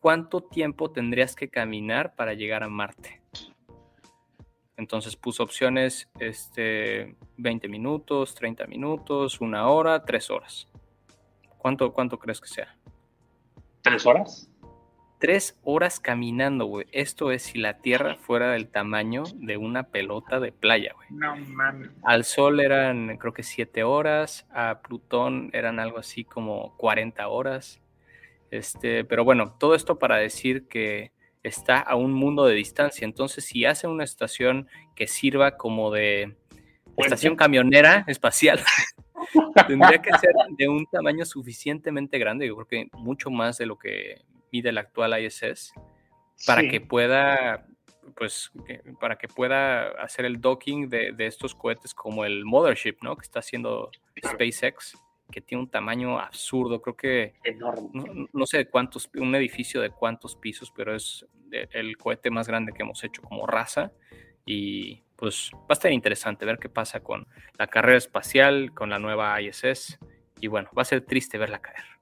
[0.00, 3.20] ¿cuánto tiempo tendrías que caminar para llegar a Marte?
[4.76, 10.68] Entonces puso opciones este, 20 minutos, 30 minutos, una hora, tres horas.
[11.58, 12.76] ¿Cuánto, cuánto crees que sea?
[13.82, 14.50] ¿Tres horas?
[15.18, 16.86] Tres horas caminando, güey.
[16.92, 21.08] Esto es si la Tierra fuera del tamaño de una pelota de playa, güey.
[21.10, 21.90] No mames.
[22.02, 24.46] Al Sol eran, creo que siete horas.
[24.50, 27.80] A Plutón eran algo así como 40 horas.
[28.50, 31.12] Este, pero bueno, todo esto para decir que
[31.42, 33.04] está a un mundo de distancia.
[33.04, 36.36] Entonces, si hace una estación que sirva como de
[36.96, 38.60] estación camionera espacial,
[39.66, 43.78] tendría que ser de un tamaño suficientemente grande, yo creo que mucho más de lo
[43.78, 44.22] que
[44.56, 45.72] mide el actual ISS,
[46.46, 47.66] para que pueda,
[48.16, 48.50] pues,
[49.00, 53.16] para que pueda hacer el docking de, de, estos cohetes como el Mothership, ¿no?
[53.16, 53.90] Que está haciendo
[54.24, 54.96] SpaceX
[55.30, 58.28] que tiene un tamaño absurdo, creo que enorme.
[58.32, 62.82] No, sé cuántos, un edificio de cuántos pisos, pero es el cohete más grande que
[62.82, 63.92] hemos hecho como raza
[64.44, 67.26] y pues va a estar interesante ver qué pasa con
[67.58, 69.98] la carrera espacial, con la nueva ISS
[70.40, 71.95] y bueno, va a ser triste verla caer.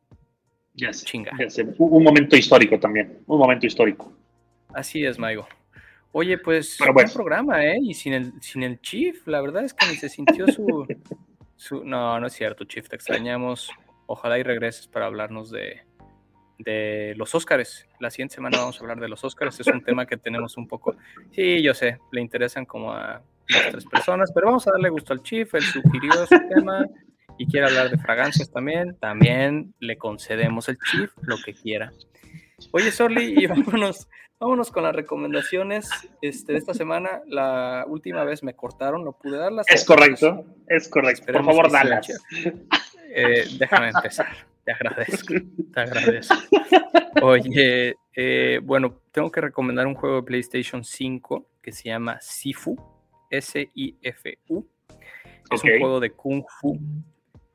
[0.74, 1.32] Ya sé, Chinga.
[1.78, 4.12] Un momento histórico también, un momento histórico.
[4.72, 5.46] Así es, Maigo.
[6.12, 7.78] Oye, pues buen programa, ¿eh?
[7.82, 10.46] Y sin el, sin el Chief, la verdad es que ni se sintió
[11.56, 13.70] su, no, no es cierto, Chief, te extrañamos.
[14.06, 15.80] Ojalá y regreses para hablarnos de,
[16.58, 17.88] de los Óscares.
[18.00, 19.58] La siguiente semana vamos a hablar de los Óscares.
[19.60, 20.96] Es un tema que tenemos un poco.
[21.30, 25.22] Sí, yo sé, le interesan como a tres personas, pero vamos a darle gusto al
[25.22, 25.52] Chief.
[25.54, 26.86] Él sugirió ese tema
[27.38, 28.96] y quiere hablar de fragancias también.
[28.98, 31.92] También le concedemos al Chief lo que quiera.
[32.72, 34.08] Oye, Sorly, y vámonos,
[34.38, 35.88] vámonos con las recomendaciones
[36.22, 37.22] este, de esta semana.
[37.26, 39.66] La última vez me cortaron, no pude darlas.
[39.68, 41.32] Es correcto, es correcto.
[41.32, 42.08] Por favor, dalas.
[43.16, 44.26] Eh, déjame empezar.
[44.64, 45.34] Te agradezco,
[45.74, 46.34] te agradezco.
[47.22, 52.76] Oye, eh, bueno, tengo que recomendar un juego de PlayStation 5 que se llama Sifu,
[53.30, 54.66] S-I-F-U.
[55.50, 56.80] Es un juego de Kung Fu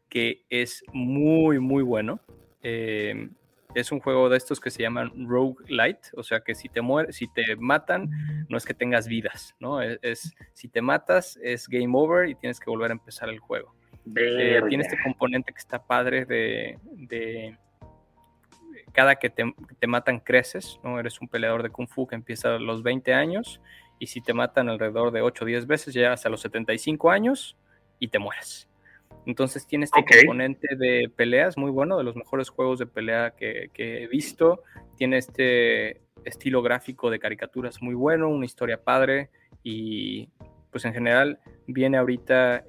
[0.09, 2.19] que es muy, muy bueno.
[2.63, 3.29] Eh,
[3.75, 6.81] es un juego de estos que se llaman Rogue Light, o sea que si te
[6.81, 8.09] mueres, si te matan,
[8.49, 9.81] no es que tengas vidas, ¿no?
[9.81, 13.39] E-, es, si te matas, es game over y tienes que volver a empezar el
[13.39, 13.75] juego.
[14.15, 17.57] Eh, tiene este componente que está padre de, de
[18.91, 20.99] cada que te, te, matan creces, ¿no?
[20.99, 23.61] Eres un peleador de Kung Fu que empieza a los 20 años
[23.99, 27.55] y si te matan alrededor de 8 o 10 veces, llegas a los 75 años
[27.99, 28.68] y te mueres.
[29.25, 33.69] Entonces tiene este componente de peleas muy bueno, de los mejores juegos de pelea que,
[33.75, 34.63] he visto.
[34.95, 39.29] Tiene este estilo gráfico de caricaturas muy bueno, una historia padre
[39.63, 40.29] y
[40.71, 42.65] pues en general viene ahorita,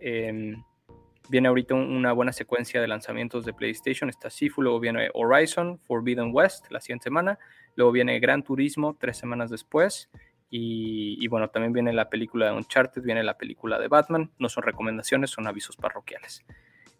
[1.29, 4.11] viene ahorita una buena secuencia de lanzamientos de PlayStation.
[4.11, 7.39] Está Sifu, luego viene Horizon, Forbidden West la siguiente semana,
[7.75, 10.11] luego viene Gran Turismo tres semanas después
[10.53, 14.33] y, bueno, también viene la película de Uncharted, viene la película de Batman.
[14.39, 16.45] No son recomendaciones, son avisos parroquiales.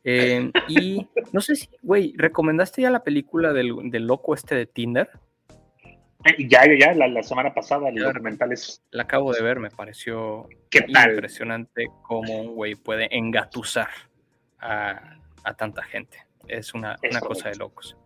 [0.05, 5.11] Em, y no sé si, güey, ¿recomendaste ya la película del, loco este de Tinder?
[6.25, 8.85] Eh, ya, ya, ya, la, semana pasada, los documentales.
[8.93, 13.89] La acabo de ver, me pareció impresionante cómo un güey puede engatusar
[14.61, 15.19] a,
[15.57, 16.19] tanta gente.
[16.47, 17.97] Es una, una cosa de locos.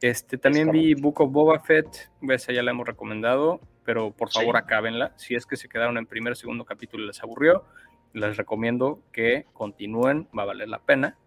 [0.00, 4.56] Este, también vi Book of Boba Fett, esa ya la hemos recomendado pero por favor
[4.56, 5.12] acábenla.
[5.16, 7.64] Si es que se quedaron en primer o segundo capítulo y les aburrió,
[8.12, 11.18] les recomiendo que continúen, va a valer la pena.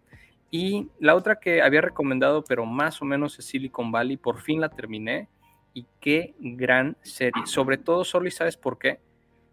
[0.50, 4.60] Y la otra que había recomendado, pero más o menos es Silicon Valley, por fin
[4.60, 5.28] la terminé.
[5.74, 7.46] Y qué gran serie.
[7.46, 9.00] Sobre todo, solo y sabes por qué.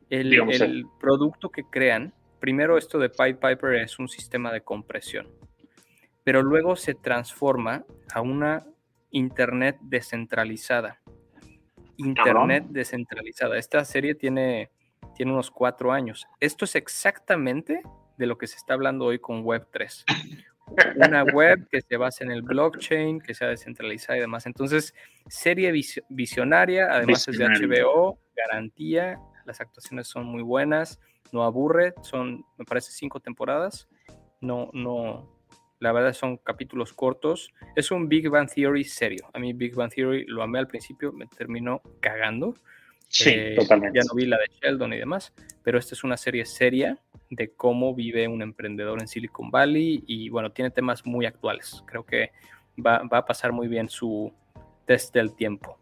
[0.10, 5.28] El, el producto que crean, primero esto de Pied Piper es un sistema de compresión,
[6.24, 7.84] pero luego se transforma
[8.14, 8.66] a una
[9.12, 11.01] Internet descentralizada
[11.98, 13.58] Internet descentralizada.
[13.58, 14.70] Esta serie tiene,
[15.16, 16.28] tiene unos cuatro años.
[16.39, 17.82] Esto es exactamente
[18.18, 20.06] de lo que se está hablando hoy con Web3.
[20.96, 24.46] Una web que se basa en el blockchain, que sea descentralizada y demás.
[24.46, 24.93] Entonces,
[25.28, 25.72] serie
[26.10, 31.00] visionaria, además es de HBO, garantía, las actuaciones son muy buenas,
[31.32, 33.88] no aburre, son, me parece, cinco temporadas,
[34.41, 35.35] no, no,
[35.80, 39.92] la verdad son capítulos cortos, es un Big Bang Theory serio, a mí Big Bang
[39.92, 42.56] Theory lo amé al principio, me terminó cagando,
[43.08, 44.00] Sí, eh, totalmente.
[44.00, 47.00] Ya no vi la de Sheldon y demás, pero esta es una serie seria
[47.30, 51.84] de cómo vive un emprendedor en Silicon Valley y bueno, tiene temas muy actuales.
[51.86, 52.32] Creo que
[52.84, 54.34] va, va a pasar muy bien su
[54.86, 55.80] test del tiempo.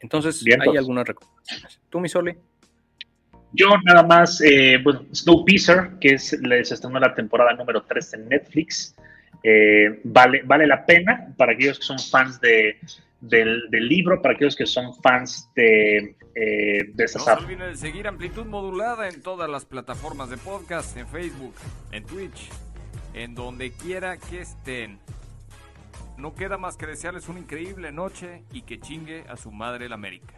[0.00, 0.78] Entonces, hay pues.
[0.78, 1.80] algunas recomendaciones.
[1.88, 2.36] ¿Tú, mi Soli?
[3.52, 8.28] Yo nada más, eh, bueno, Snowpiercer, que es, les estrenó la temporada número 3 en
[8.28, 8.94] Netflix,
[9.42, 12.78] eh, vale, vale la pena para aquellos que son fans de,
[13.20, 17.42] del, del libro, para aquellos que son fans de, eh, de No esas se apps.
[17.42, 21.54] olviden de seguir Amplitud Modulada en todas las plataformas de podcast, en Facebook,
[21.92, 22.50] en Twitch,
[23.14, 24.98] en donde quiera que estén.
[26.18, 29.94] No queda más que desearles una increíble noche y que chingue a su madre la
[29.94, 30.37] América.